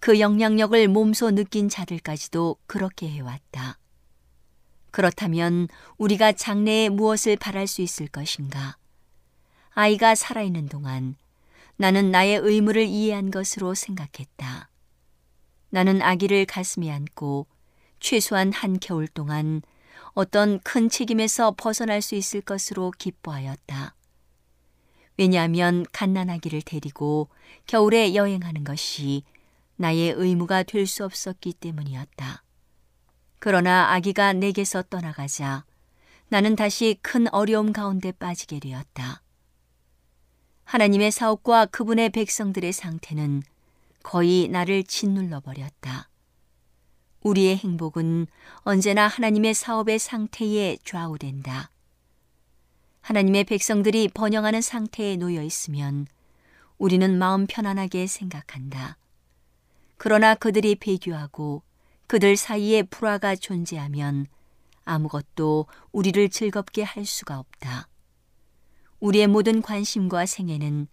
그 0.00 0.18
영향력을 0.18 0.88
몸소 0.88 1.30
느낀 1.32 1.68
자들까지도 1.68 2.56
그렇게 2.66 3.08
해왔다. 3.08 3.78
그렇다면 4.90 5.68
우리가 5.96 6.32
장래에 6.32 6.88
무엇을 6.88 7.36
바랄 7.36 7.66
수 7.68 7.82
있을 7.82 8.08
것인가? 8.08 8.76
아이가 9.70 10.14
살아있는 10.14 10.68
동안 10.68 11.16
나는 11.82 12.12
나의 12.12 12.36
의무를 12.36 12.86
이해한 12.86 13.32
것으로 13.32 13.74
생각했다. 13.74 14.70
나는 15.70 16.00
아기를 16.00 16.46
가슴에 16.46 16.88
안고 16.92 17.48
최소한 17.98 18.52
한 18.52 18.78
겨울 18.78 19.08
동안 19.08 19.62
어떤 20.12 20.60
큰 20.60 20.88
책임에서 20.88 21.54
벗어날 21.56 22.00
수 22.00 22.14
있을 22.14 22.40
것으로 22.40 22.92
기뻐하였다. 22.96 23.96
왜냐하면 25.18 25.84
갓난아기를 25.90 26.62
데리고 26.62 27.30
겨울에 27.66 28.14
여행하는 28.14 28.62
것이 28.62 29.24
나의 29.74 30.14
의무가 30.16 30.62
될 30.62 30.86
수 30.86 31.04
없었기 31.04 31.54
때문이었다. 31.54 32.44
그러나 33.40 33.92
아기가 33.92 34.32
내게서 34.34 34.82
떠나가자 34.82 35.64
나는 36.28 36.54
다시 36.54 36.96
큰 37.02 37.26
어려움 37.34 37.72
가운데 37.72 38.12
빠지게 38.12 38.60
되었다. 38.60 39.21
하나님의 40.72 41.10
사업과 41.10 41.66
그분의 41.66 42.08
백성들의 42.08 42.72
상태는 42.72 43.42
거의 44.02 44.48
나를 44.48 44.84
짓눌러 44.84 45.40
버렸다. 45.40 46.08
우리의 47.20 47.58
행복은 47.58 48.26
언제나 48.60 49.06
하나님의 49.06 49.52
사업의 49.52 49.98
상태에 49.98 50.78
좌우된다. 50.82 51.68
하나님의 53.02 53.44
백성들이 53.44 54.08
번영하는 54.14 54.62
상태에 54.62 55.16
놓여 55.16 55.42
있으면 55.42 56.06
우리는 56.78 57.18
마음 57.18 57.46
편안하게 57.46 58.06
생각한다. 58.06 58.96
그러나 59.98 60.34
그들이 60.34 60.76
배교하고 60.76 61.62
그들 62.06 62.38
사이에 62.38 62.82
불화가 62.84 63.36
존재하면 63.36 64.24
아무것도 64.86 65.66
우리를 65.92 66.30
즐겁게 66.30 66.82
할 66.82 67.04
수가 67.04 67.38
없다. 67.38 67.91
우리의 69.02 69.26
모든 69.26 69.62
관심과 69.62 70.26
생애는 70.26 70.86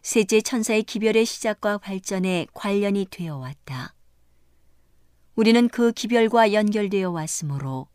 셋째 0.00 0.40
천사의 0.40 0.84
기별의 0.84 1.26
시작과 1.26 1.76
발전에 1.76 2.46
관련이 2.54 3.08
되어 3.10 3.36
왔다. 3.36 3.94
우리는 5.34 5.68
그 5.68 5.92
기별과 5.92 6.54
연결되어 6.54 7.10
왔으므로 7.10 7.88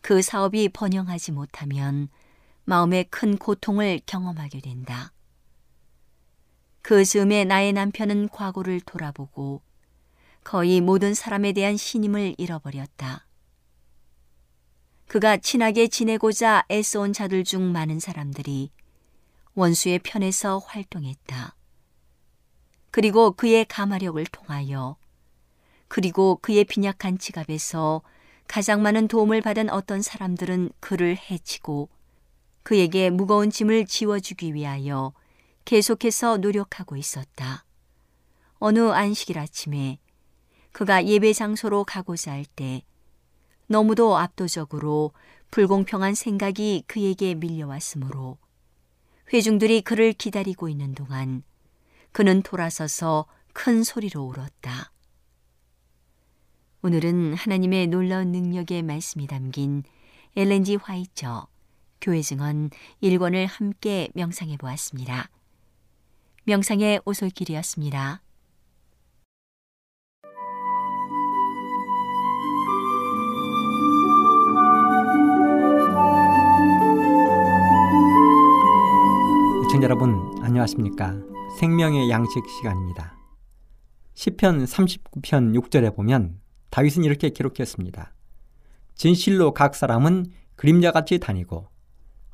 그 0.00 0.20
사업이 0.20 0.70
번영하지 0.70 1.30
못하면 1.30 2.08
마음의 2.64 3.04
큰 3.04 3.36
고통을 3.38 4.00
경험하게 4.04 4.60
된다. 4.62 5.12
그 6.82 7.04
즈음에 7.04 7.44
나의 7.44 7.72
남편은 7.72 8.30
과거를 8.30 8.80
돌아보고 8.80 9.62
거의 10.42 10.80
모든 10.80 11.14
사람에 11.14 11.52
대한 11.52 11.76
신임을 11.76 12.34
잃어버렸다. 12.36 13.25
그가 15.06 15.36
친하게 15.36 15.86
지내고자 15.86 16.64
애써온 16.70 17.12
자들 17.12 17.44
중 17.44 17.70
많은 17.72 18.00
사람들이 18.00 18.70
원수의 19.54 20.00
편에서 20.00 20.58
활동했다. 20.58 21.54
그리고 22.90 23.30
그의 23.30 23.64
가마력을 23.66 24.24
통하여 24.26 24.96
그리고 25.88 26.38
그의 26.42 26.64
빈약한 26.64 27.18
지갑에서 27.18 28.02
가장 28.48 28.82
많은 28.82 29.06
도움을 29.06 29.42
받은 29.42 29.70
어떤 29.70 30.02
사람들은 30.02 30.70
그를 30.80 31.16
해치고 31.16 31.88
그에게 32.64 33.10
무거운 33.10 33.50
짐을 33.50 33.86
지워주기 33.86 34.54
위하여 34.54 35.12
계속해서 35.64 36.38
노력하고 36.38 36.96
있었다. 36.96 37.64
어느 38.58 38.80
안식일 38.90 39.38
아침에 39.38 39.98
그가 40.72 41.06
예배 41.06 41.32
장소로 41.32 41.84
가고자 41.84 42.32
할 42.32 42.44
때 42.44 42.82
너무도 43.68 44.16
압도적으로 44.16 45.12
불공평한 45.50 46.14
생각이 46.14 46.84
그에게 46.86 47.34
밀려왔으므로 47.34 48.38
회중들이 49.32 49.82
그를 49.82 50.12
기다리고 50.12 50.68
있는 50.68 50.94
동안 50.94 51.42
그는 52.12 52.42
돌아서서 52.42 53.26
큰 53.52 53.82
소리로 53.82 54.22
울었다. 54.22 54.92
오늘은 56.82 57.34
하나님의 57.34 57.88
놀라운 57.88 58.30
능력의 58.30 58.82
말씀이 58.82 59.26
담긴 59.26 59.82
엘렌지 60.36 60.76
화이처 60.76 61.48
교회 62.00 62.22
증언 62.22 62.70
1권을 63.02 63.46
함께 63.48 64.08
명상해 64.14 64.56
보았습니다. 64.58 65.30
명상의 66.44 67.00
오솔길이었습니다. 67.04 68.22
시청자 79.76 79.88
여러분 79.90 80.42
안녕하십니까? 80.42 81.20
생명의 81.60 82.08
양식 82.08 82.42
시간입니다. 82.48 83.14
10편 84.14 84.64
39편 84.64 85.54
6절에 85.60 85.94
보면 85.94 86.40
다윗은 86.70 87.04
이렇게 87.04 87.28
기록했습니다. 87.28 88.14
진실로 88.94 89.52
각 89.52 89.74
사람은 89.74 90.32
그림자같이 90.54 91.18
다니고 91.18 91.68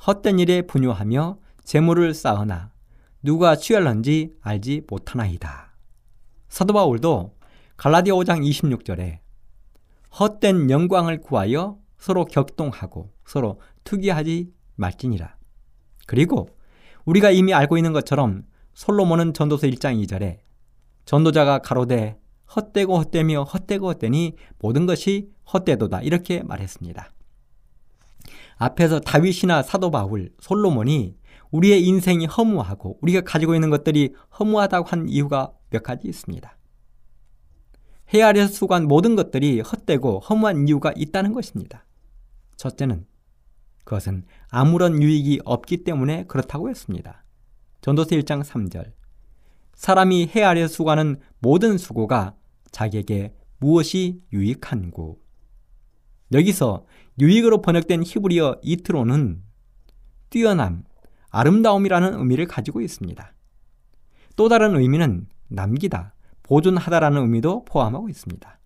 헛된 0.07 0.38
일에 0.38 0.62
분유하며 0.62 1.38
재물을 1.64 2.14
쌓으나 2.14 2.70
누가 3.24 3.57
취할런지 3.57 4.36
알지 4.40 4.82
못하나이다. 4.88 5.74
사도 6.49 6.72
바울도 6.72 7.34
갈라디아 7.76 8.14
5장 8.14 8.49
26절에 8.49 9.18
헛된 10.20 10.70
영광을 10.70 11.20
구하여 11.20 11.76
서로 11.99 12.24
격동하고 12.24 13.11
서로 13.26 13.61
투기하지 13.82 14.53
말지니라. 14.76 15.34
그리고 16.07 16.49
우리가 17.05 17.30
이미 17.30 17.55
알고 17.55 17.76
있는 17.76 17.92
것처럼 17.92 18.44
솔로몬은 18.74 19.34
전도서 19.34 19.66
1장 19.66 20.03
2절에 20.05 20.38
전도자가 21.05 21.59
가로되 21.59 22.18
헛되고 22.55 22.96
헛되며 22.98 23.42
헛되고 23.44 23.88
헛되니 23.88 24.36
모든 24.59 24.86
것이 24.86 25.30
헛되도다 25.53 26.03
이렇게 26.03 26.42
말했습니다. 26.42 27.12
앞에서 28.57 29.00
다윗이나 29.00 29.62
사도 29.62 29.90
바울, 29.90 30.30
솔로몬이 30.38 31.16
우리의 31.50 31.84
인생이 31.84 32.26
허무하고 32.26 32.98
우리가 33.03 33.22
가지고 33.22 33.55
있는 33.55 33.70
것들이 33.70 34.14
허무하다고 34.38 34.88
한 34.88 35.09
이유가 35.09 35.53
몇 35.70 35.82
가지 35.82 36.09
있습니다. 36.09 36.57
해 38.14 38.22
아래서 38.22 38.53
수고한 38.53 38.86
모든 38.86 39.16
것들이 39.16 39.61
헛되고 39.61 40.20
허무한 40.20 40.68
이유가 40.68 40.92
있다는 40.94 41.32
것입니다. 41.32 41.84
첫째는 42.57 43.07
그것은 43.85 44.24
아무런 44.49 45.03
유익이 45.03 45.41
없기 45.45 45.85
때문에 45.85 46.24
그렇다고 46.26 46.70
했습니다. 46.70 47.24
전도서 47.80 48.11
1장 48.11 48.45
3절. 48.45 48.93
사람이 49.74 50.30
해 50.35 50.43
아래 50.43 50.66
수고하는 50.68 51.16
모든 51.41 51.78
수고가 51.78 52.35
자기에게 52.70 53.35
무엇이 53.59 54.22
유익한고. 54.33 55.20
여기서 56.33 56.87
유익으로 57.20 57.62
번역된 57.62 58.05
히브리어 58.05 58.61
이트로는 58.62 59.43
뛰어남, 60.30 60.85
아름다움이라는 61.30 62.14
의미를 62.14 62.47
가지고 62.47 62.80
있습니다. 62.80 63.35
또 64.37 64.49
다른 64.49 64.76
의미는 64.76 65.26
남기다, 65.49 66.14
보존하다라는 66.43 67.22
의미도 67.22 67.64
포함하고 67.64 68.09
있습니다. 68.09 68.59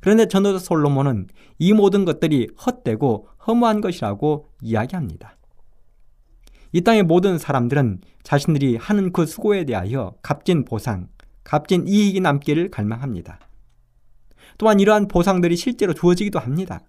그런데 0.00 0.26
전도자 0.26 0.58
솔로몬은 0.58 1.28
이 1.58 1.72
모든 1.72 2.04
것들이 2.04 2.48
헛되고 2.64 3.28
허무한 3.46 3.80
것이라고 3.80 4.48
이야기합니다. 4.62 5.36
이 6.72 6.82
땅의 6.82 7.04
모든 7.04 7.38
사람들은 7.38 8.00
자신들이 8.22 8.76
하는 8.76 9.12
그 9.12 9.26
수고에 9.26 9.64
대하여 9.64 10.14
값진 10.22 10.64
보상, 10.64 11.08
값진 11.44 11.88
이익이 11.88 12.20
남기를 12.20 12.70
갈망합니다. 12.70 13.40
또한 14.58 14.80
이러한 14.80 15.08
보상들이 15.08 15.56
실제로 15.56 15.94
주어지기도 15.94 16.38
합니다. 16.38 16.80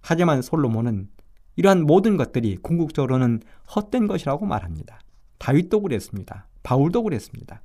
하지만 0.00 0.42
솔로몬은 0.42 1.08
이러한 1.56 1.84
모든 1.84 2.16
것들이 2.16 2.56
궁극적으로는 2.56 3.40
헛된 3.74 4.06
것이라고 4.06 4.46
말합니다. 4.46 5.00
다윗도 5.38 5.80
그랬습니다. 5.80 6.48
바울도 6.62 7.02
그랬습니다. 7.02 7.62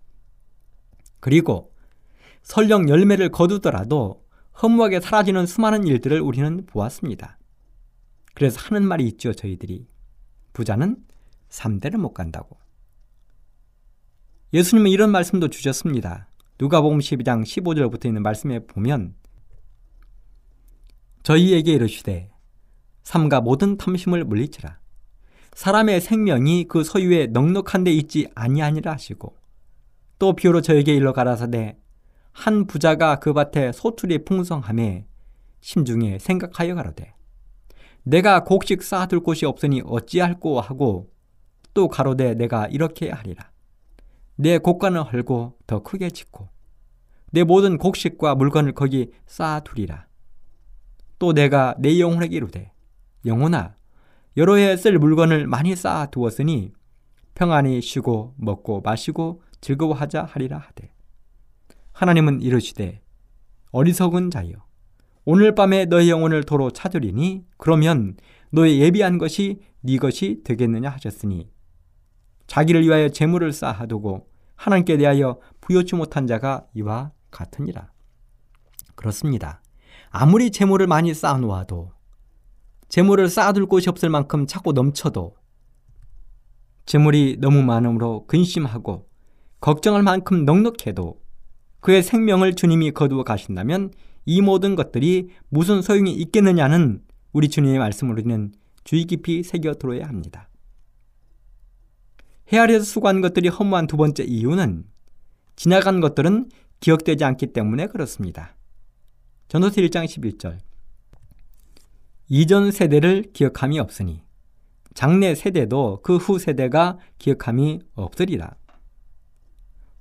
그리고 1.19 1.73
설령 2.43 2.89
열매를 2.89 3.29
거두더라도 3.29 4.23
허무하게 4.61 5.01
사라지는 5.01 5.45
수많은 5.45 5.85
일들을 5.85 6.19
우리는 6.19 6.65
보았습니다. 6.65 7.37
그래서 8.33 8.59
하는 8.59 8.87
말이 8.87 9.05
있죠, 9.07 9.33
저희들이. 9.33 9.87
부자는 10.53 10.97
3대를 11.49 11.97
못 11.97 12.13
간다고. 12.13 12.57
예수님은 14.53 14.89
이런 14.89 15.11
말씀도 15.11 15.49
주셨습니다. 15.49 16.29
누가복음 16.59 16.99
12장 16.99 17.43
15절부터 17.43 18.05
있는 18.05 18.23
말씀에 18.23 18.65
보면 18.65 19.13
저희에게 21.21 21.73
이르시되 21.73 22.31
삼가 23.03 23.41
모든 23.41 23.77
탐심을 23.77 24.23
물리치라. 24.23 24.79
사람의 25.53 26.01
생명이 26.01 26.65
그 26.65 26.83
소유에 26.83 27.27
넉넉한 27.27 27.83
데 27.83 27.91
있지 27.91 28.29
아니하니라 28.35 28.93
하시고 28.93 29.35
또 30.19 30.33
비유로 30.33 30.61
저에게 30.61 30.95
일러 30.95 31.13
가라사대 31.13 31.77
한 32.37 32.67
부자가 32.67 33.15
그 33.15 33.33
밭에 33.33 33.71
소출이 33.71 34.23
풍성함에 34.23 35.07
심중에 35.59 36.19
생각하여 36.19 36.75
가로되 36.75 37.15
내가 38.03 38.43
곡식 38.43 38.83
쌓아둘 38.83 39.21
곳이 39.21 39.47
없으니 39.47 39.81
어찌할꼬 39.83 40.61
하고 40.61 41.09
또 41.73 41.87
가로되 41.87 42.35
내가 42.35 42.67
이렇게 42.67 43.09
하리라. 43.09 43.51
내 44.35 44.59
곡간을 44.59 45.11
헐고 45.11 45.57
더 45.65 45.81
크게 45.81 46.11
짓고 46.11 46.47
내 47.31 47.43
모든 47.43 47.79
곡식과 47.79 48.35
물건을 48.35 48.73
거기 48.73 49.09
쌓아두리라. 49.25 50.05
또 51.17 51.33
내가 51.33 51.73
내 51.79 51.99
영혼에게 51.99 52.37
이르되 52.37 52.71
영혼아 53.25 53.73
여러 54.37 54.57
해 54.57 54.77
쓸 54.77 54.99
물건을 54.99 55.47
많이 55.47 55.75
쌓아두었으니 55.75 56.71
평안히 57.33 57.81
쉬고 57.81 58.35
먹고 58.37 58.81
마시고 58.81 59.41
즐거워하자 59.59 60.23
하리라 60.23 60.59
하되 60.59 60.93
하나님은 61.97 62.43
이르시되 62.43 63.01
어리석은 63.71 64.29
자여 64.29 64.51
오늘 65.25 65.55
밤에 65.55 65.85
너의 65.85 66.11
영혼을 66.11 66.43
도로 66.43 66.69
찾으리니 66.69 67.43
그러면 67.57 68.17
너의 68.51 68.79
예비한 68.79 69.17
것이 69.17 69.61
네 69.81 69.97
것이 69.97 70.41
되겠느냐 70.43 70.91
하셨으니 70.91 71.49
자기를 72.45 72.83
위하여 72.83 73.09
재물을 73.09 73.51
쌓아두고 73.51 74.27
하나님께 74.55 74.97
대하여 74.97 75.39
부여치 75.59 75.95
못한 75.95 76.27
자가 76.27 76.67
이와 76.75 77.13
같으니라. 77.31 77.91
그렇습니다. 78.93 79.63
아무리 80.11 80.51
재물을 80.51 80.85
많이 80.85 81.15
쌓아놓아도 81.15 81.93
재물을 82.89 83.27
쌓아둘 83.27 83.65
곳이 83.65 83.89
없을 83.89 84.09
만큼 84.09 84.45
자꾸 84.45 84.71
넘쳐도 84.71 85.35
재물이 86.85 87.37
너무 87.39 87.63
많으므로 87.63 88.27
근심하고 88.27 89.09
걱정할 89.59 90.03
만큼 90.03 90.45
넉넉해도 90.45 91.26
그의 91.87 92.03
생명을 92.03 92.55
주님이 92.55 92.91
거두어 92.91 93.23
가신다면 93.23 93.93
이 94.25 94.41
모든 94.41 94.75
것들이 94.75 95.29
무슨 95.47 95.81
소용이 95.81 96.11
있겠느냐는 96.15 97.01
우리 97.31 97.47
주님의 97.47 97.79
말씀을 97.79 98.11
우리는 98.11 98.51
주의 98.83 99.05
깊이 99.05 99.41
새겨 99.41 99.75
들어야 99.75 100.05
합니다. 100.05 100.49
헤아려서 102.51 102.83
수고한 102.83 103.21
것들이 103.21 103.47
허무한 103.47 103.87
두 103.87 103.95
번째 103.95 104.25
이유는 104.25 104.83
지나간 105.55 106.01
것들은 106.01 106.49
기억되지 106.81 107.23
않기 107.23 107.53
때문에 107.53 107.87
그렇습니다. 107.87 108.57
전도서 109.47 109.75
1장 109.75 110.03
11절 110.03 110.57
이전 112.27 112.69
세대를 112.69 113.31
기억함이 113.31 113.79
없으니 113.79 114.23
장래 114.93 115.33
세대도 115.35 116.01
그 116.03 116.17
후 116.17 116.37
세대가 116.37 116.97
기억함이 117.17 117.79
없으리라. 117.93 118.55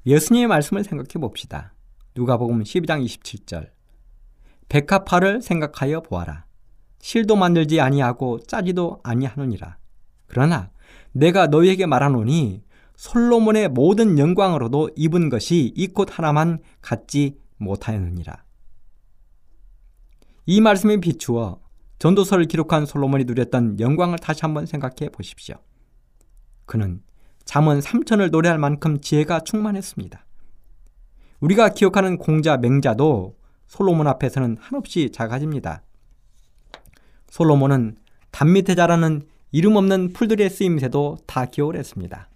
예수님의 0.05 0.49
말씀을 0.49 0.83
생각해 0.83 1.21
봅시다. 1.21 1.76
누가복음 2.17 2.63
12장 2.63 3.05
27절. 3.05 3.71
백합화를 4.69 5.43
생각하여 5.43 6.01
보아라. 6.01 6.47
실도 6.99 7.37
만들지 7.37 7.81
아니하고 7.81 8.41
짜지도 8.41 9.01
아니하느니라. 9.05 9.77
그러나 10.27 10.71
내가 11.13 11.47
너희에게 11.47 11.87
말하노니 11.87 12.65
솔로몬의 12.97 13.69
모든 13.69 14.19
영광으로도 14.19 14.91
입은 14.97 15.29
것이 15.29 15.73
이 15.77 15.89
꽃 15.89 16.19
하나만 16.19 16.61
갖지 16.81 17.39
못하였느니라. 17.59 18.45
이 20.47 20.61
말씀에 20.61 20.99
비추어 20.99 21.61
전도서를 21.99 22.47
기록한 22.47 22.87
솔로몬이 22.87 23.25
누렸던 23.25 23.79
영광을 23.81 24.19
다시 24.19 24.41
한번 24.43 24.65
생각해 24.67 25.11
보십시오. 25.13 25.57
그는 26.65 27.03
잠언 27.45 27.79
3천을 27.81 28.31
노래할 28.31 28.59
만큼 28.59 29.01
지혜가 29.01 29.41
충만했습니다. 29.41 30.26
우리가 31.41 31.71
기억하는 31.71 32.19
공자, 32.19 32.57
맹자도 32.57 33.37
솔로몬 33.67 34.07
앞에서는 34.07 34.57
한없이 34.61 35.11
작아집니다. 35.13 35.83
솔로몬은 37.29 37.97
담 38.31 38.53
밑에 38.53 38.75
자라는 38.75 39.27
이름 39.53 39.77
없는 39.77 40.13
풀들의 40.13 40.49
쓰임새도 40.49 41.19
다 41.27 41.47
기억을 41.47 41.77
했습니다. 41.77 42.29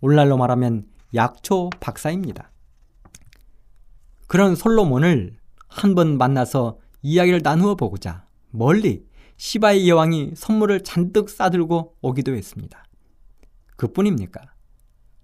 오늘날로 0.00 0.36
말하면 0.36 0.86
약초 1.14 1.70
박사입니다. 1.80 2.50
그런 4.26 4.54
솔로몬을 4.56 5.36
한 5.68 5.94
번 5.94 6.16
만나서 6.18 6.78
이야기를 7.02 7.40
나누어 7.42 7.74
보고자 7.74 8.24
멀리 8.50 9.04
시바의 9.36 9.88
여왕이 9.88 10.32
선물을 10.34 10.82
잔뜩 10.82 11.28
싸들고 11.28 11.96
오기도 12.00 12.34
했습니다. 12.34 12.84
그뿐입니까? 13.76 14.40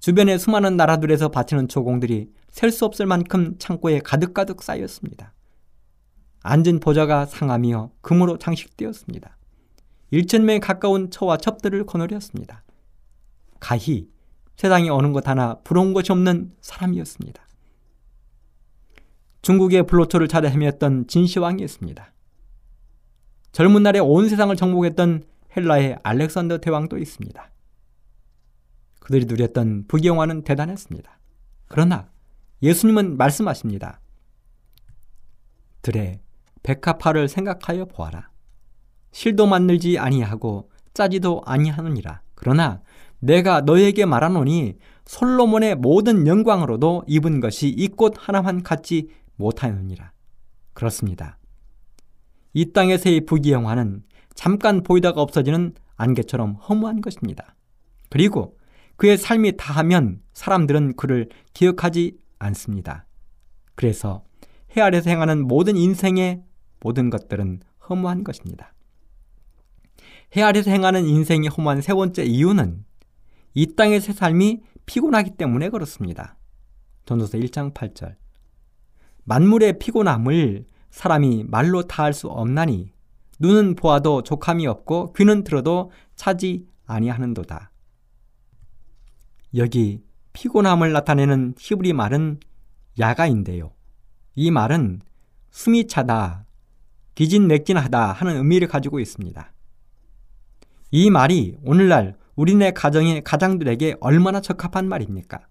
주변의 0.00 0.38
수많은 0.38 0.76
나라들에서 0.76 1.30
바치는 1.30 1.68
조공들이 1.68 2.30
셀 2.52 2.70
수 2.70 2.84
없을 2.84 3.06
만큼 3.06 3.56
창고에 3.58 3.98
가득가득 3.98 4.62
쌓였습니다. 4.62 5.32
앉은 6.42 6.80
보좌가 6.80 7.26
상하며 7.26 7.90
금으로 8.02 8.38
장식되었습니다. 8.38 9.36
1천명에 10.12 10.60
가까운 10.60 11.10
처와 11.10 11.38
첩들을 11.38 11.86
거느렸습니다. 11.86 12.62
가히 13.58 14.08
세상에 14.56 14.90
어느 14.90 15.12
것 15.12 15.26
하나 15.26 15.58
부러운 15.64 15.94
것이 15.94 16.12
없는 16.12 16.54
사람이었습니다. 16.60 17.42
중국의 19.40 19.86
불로초를 19.86 20.28
찾아 20.28 20.48
헤매었던 20.48 21.06
진시황이었습니다. 21.08 22.12
젊은 23.52 23.82
날에 23.82 23.98
온 23.98 24.28
세상을 24.28 24.54
정복했던 24.54 25.24
헬라의 25.56 25.98
알렉산더 26.02 26.58
대왕도 26.58 26.98
있습니다. 26.98 27.50
그들이 29.00 29.24
누렸던 29.26 29.86
부경화는 29.88 30.44
대단했습니다. 30.44 31.18
그러나 31.66 32.08
예수님은 32.62 33.16
말씀하십니다. 33.16 34.00
들에 35.82 36.20
백합화를 36.62 37.28
생각하여 37.28 37.86
보아라. 37.86 38.30
실도 39.10 39.46
만들지 39.46 39.98
아니하고 39.98 40.70
짜지도 40.94 41.42
아니하느니라. 41.44 42.22
그러나 42.34 42.82
내가 43.18 43.60
너에게 43.62 44.04
말하노니 44.04 44.78
솔로몬의 45.04 45.76
모든 45.76 46.26
영광으로도 46.26 47.04
입은 47.06 47.40
것이 47.40 47.68
이 47.68 47.88
꽃 47.88 48.14
하나만 48.16 48.62
같지 48.62 49.08
못하느니라. 49.36 50.12
그렇습니다. 50.72 51.38
이 52.54 52.72
땅에서의 52.72 53.26
부귀영화는 53.26 54.02
잠깐 54.34 54.82
보이다가 54.82 55.20
없어지는 55.20 55.74
안개처럼 55.96 56.54
허무한 56.54 57.00
것입니다. 57.00 57.54
그리고 58.08 58.56
그의 58.96 59.18
삶이 59.18 59.56
다하면 59.56 60.20
사람들은 60.32 60.96
그를 60.96 61.28
기억하지 61.54 62.16
않습니다. 62.42 63.06
그래서 63.74 64.24
해 64.76 64.80
아래서 64.80 65.10
행하는 65.10 65.46
모든 65.46 65.76
인생의 65.76 66.42
모든 66.80 67.10
것들은 67.10 67.60
허무한 67.88 68.24
것입니다. 68.24 68.74
해 70.36 70.42
아래서 70.42 70.70
행하는 70.70 71.04
인생이 71.06 71.48
허무한 71.48 71.80
세 71.82 71.92
번째 71.94 72.24
이유는 72.24 72.84
이새 73.54 74.12
삶이 74.12 74.62
피곤하기 74.86 75.32
때문에 75.32 75.68
그렇습니다. 75.68 76.36
전도서 77.04 77.38
1장 77.38 77.74
8절. 77.74 78.16
만물의 79.24 79.78
피곤함을 79.78 80.66
사람이 80.90 81.44
말로 81.48 81.82
다 81.86 82.04
할 82.04 82.12
수 82.12 82.28
없나니 82.28 82.92
눈은 83.40 83.76
보아도 83.76 84.22
족함이 84.22 84.66
없고 84.66 85.12
귀는 85.14 85.44
들어도 85.44 85.90
차지 86.16 86.66
아니하는도다. 86.86 87.70
여기 89.56 90.02
피곤함을 90.32 90.92
나타내는 90.92 91.54
히브리 91.58 91.92
말은 91.92 92.40
야가인데요. 92.98 93.72
이 94.34 94.50
말은 94.50 95.00
숨이 95.50 95.86
차다, 95.86 96.46
기진맥진하다 97.14 98.12
하는 98.12 98.36
의미를 98.36 98.68
가지고 98.68 99.00
있습니다. 99.00 99.52
이 100.90 101.10
말이 101.10 101.56
오늘날 101.62 102.16
우리네 102.36 102.72
가정의 102.72 103.22
가장들에게 103.22 103.96
얼마나 104.00 104.40
적합한 104.40 104.88
말입니까? 104.88 105.46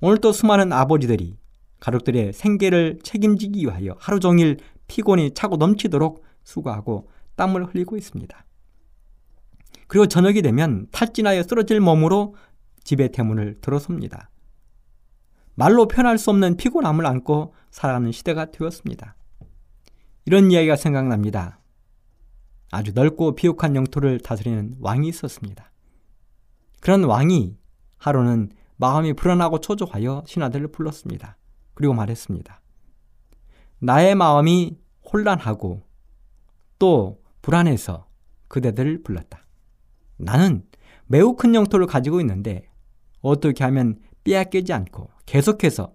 오늘 0.00 0.18
또 0.18 0.32
수많은 0.32 0.72
아버지들이 0.72 1.38
가족들의 1.80 2.32
생계를 2.32 2.98
책임지기 3.02 3.62
위하여 3.62 3.96
하루 3.98 4.20
종일 4.20 4.58
피곤이 4.86 5.32
차고 5.34 5.56
넘치도록 5.56 6.24
수고하고 6.44 7.08
땀을 7.36 7.66
흘리고 7.66 7.96
있습니다. 7.96 8.44
그리고 9.86 10.06
저녁이 10.06 10.42
되면 10.42 10.86
탈진하여 10.92 11.42
쓰러질 11.42 11.80
몸으로 11.80 12.34
집의 12.88 13.10
대문을 13.10 13.60
들어섭니다. 13.60 14.30
말로 15.54 15.88
표현할 15.88 16.16
수 16.16 16.30
없는 16.30 16.56
피곤함을 16.56 17.04
안고 17.04 17.52
살아가는 17.70 18.10
시대가 18.12 18.50
되었습니다. 18.50 19.14
이런 20.24 20.50
이야기가 20.50 20.76
생각납니다. 20.76 21.60
아주 22.70 22.92
넓고 22.94 23.34
비옥한 23.34 23.76
영토를 23.76 24.20
다스리는 24.20 24.76
왕이 24.80 25.06
있었습니다. 25.08 25.70
그런 26.80 27.04
왕이 27.04 27.58
하루는 27.98 28.52
마음이 28.76 29.12
불안하고 29.12 29.60
초조하여 29.60 30.24
신하들을 30.26 30.68
불렀습니다. 30.68 31.36
그리고 31.74 31.92
말했습니다. 31.92 32.62
나의 33.80 34.14
마음이 34.14 34.78
혼란하고 35.12 35.82
또 36.78 37.20
불안해서 37.42 38.08
그대들을 38.48 39.02
불렀다. 39.02 39.44
나는 40.16 40.64
매우 41.06 41.36
큰 41.36 41.54
영토를 41.54 41.86
가지고 41.86 42.20
있는데 42.20 42.67
어떻게 43.20 43.64
하면 43.64 43.98
빼앗기지 44.24 44.72
않고 44.72 45.10
계속해서 45.26 45.92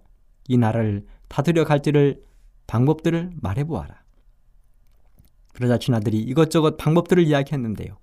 이 0.48 0.56
나라를 0.56 1.06
다스려 1.28 1.64
갈지를 1.64 2.22
방법들을 2.66 3.32
말해보아라. 3.40 4.02
그러자 5.52 5.78
신하들이 5.80 6.20
이것저것 6.20 6.76
방법들을 6.76 7.22
이야기했는데요. 7.24 7.98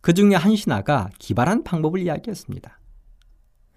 그 0.00 0.12
중에 0.12 0.34
한 0.34 0.54
신하가 0.54 1.10
기발한 1.18 1.64
방법을 1.64 2.00
이야기했습니다. 2.00 2.78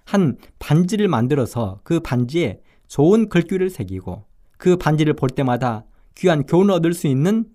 한 0.04 0.38
반지를 0.60 1.08
만들어서 1.08 1.80
그 1.84 2.00
반지에 2.00 2.62
좋은 2.88 3.30
글귀를 3.30 3.70
새기고 3.70 4.26
그 4.58 4.78
반지를 4.78 5.14
볼 5.14 5.30
때마다 5.30 5.86
귀한 6.16 6.46
교훈을 6.46 6.74
얻을 6.76 6.94
수 6.94 7.08
있는 7.08 7.46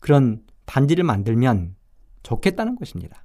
그런 0.00 0.42
반지를 0.66 1.04
만들면 1.04 1.76
좋겠다는 2.22 2.76
것입니다. 2.76 3.24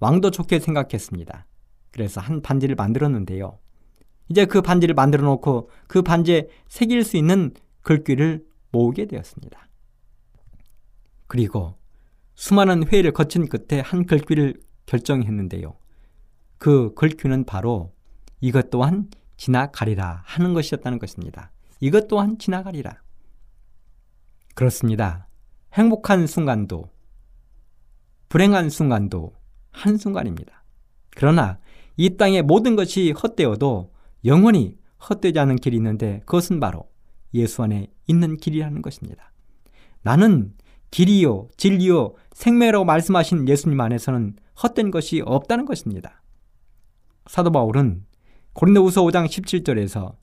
왕도 0.00 0.30
좋게 0.30 0.60
생각했습니다. 0.60 1.46
그래서 1.90 2.20
한 2.20 2.42
반지를 2.42 2.74
만들었는데요. 2.74 3.58
이제 4.28 4.44
그 4.44 4.60
반지를 4.62 4.94
만들어 4.94 5.24
놓고 5.24 5.70
그 5.86 6.02
반지에 6.02 6.48
새길 6.68 7.04
수 7.04 7.16
있는 7.16 7.52
글귀를 7.82 8.44
모으게 8.70 9.06
되었습니다. 9.06 9.68
그리고 11.26 11.78
수많은 12.34 12.86
회의를 12.86 13.12
거친 13.12 13.48
끝에 13.48 13.80
한 13.80 14.06
글귀를 14.06 14.60
결정했는데요. 14.86 15.76
그 16.58 16.94
글귀는 16.94 17.44
바로 17.44 17.94
이것 18.40 18.70
또한 18.70 19.08
지나가리라 19.36 20.22
하는 20.24 20.54
것이었다는 20.54 20.98
것입니다. 20.98 21.50
이것 21.80 22.08
또한 22.08 22.38
지나가리라. 22.38 23.02
그렇습니다. 24.54 25.28
행복한 25.74 26.26
순간도, 26.26 26.90
불행한 28.28 28.70
순간도 28.70 29.34
한순간입니다. 29.70 30.64
그러나 31.10 31.58
이 31.98 32.16
땅의 32.16 32.42
모든 32.42 32.76
것이 32.76 33.10
헛되어도 33.10 33.92
영원히 34.24 34.78
헛되지 35.10 35.38
않은 35.40 35.56
길이 35.56 35.76
있는데 35.76 36.20
그것은 36.26 36.60
바로 36.60 36.88
예수 37.34 37.62
안에 37.62 37.88
있는 38.06 38.36
길이라는 38.36 38.80
것입니다. 38.82 39.32
나는 40.02 40.54
길이요, 40.92 41.48
진리요, 41.56 42.14
생매라고 42.32 42.84
말씀하신 42.84 43.48
예수님 43.48 43.80
안에서는 43.80 44.36
헛된 44.62 44.92
것이 44.92 45.22
없다는 45.26 45.66
것입니다. 45.66 46.22
사도 47.26 47.50
바울은 47.50 48.04
고린도후서 48.54 49.02
5장 49.02 49.26
17절에서 49.26 50.14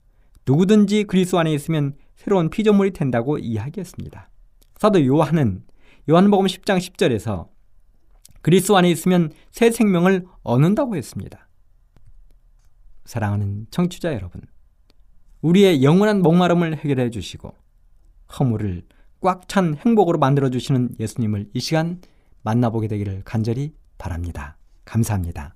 누구든지 0.46 1.04
그리스도 1.04 1.38
안에 1.38 1.52
있으면 1.52 1.94
새로운 2.16 2.48
피조물이 2.48 2.92
된다고 2.92 3.38
이야기했습니다. 3.38 4.30
사도 4.78 5.04
요한은 5.04 5.62
요한복음 6.08 6.46
10장 6.46 6.78
10절에서 6.78 7.48
그리스도 8.40 8.76
안에 8.78 8.90
있으면 8.90 9.30
새 9.50 9.70
생명을 9.70 10.24
얻는다고 10.42 10.96
했습니다. 10.96 11.45
사랑하는 13.06 13.66
청취자 13.70 14.12
여러분, 14.12 14.42
우리의 15.42 15.82
영원한 15.82 16.22
목마름을 16.22 16.76
해결해 16.78 17.10
주시고 17.10 17.54
허물을 18.38 18.84
꽉 19.20 19.48
찬 19.48 19.76
행복으로 19.76 20.18
만들어 20.18 20.50
주시는 20.50 20.96
예수님을 21.00 21.50
이 21.54 21.60
시간 21.60 22.00
만나보게 22.42 22.86
되기를 22.88 23.22
간절히 23.24 23.74
바랍니다. 23.98 24.56
감사합니다. 24.84 25.55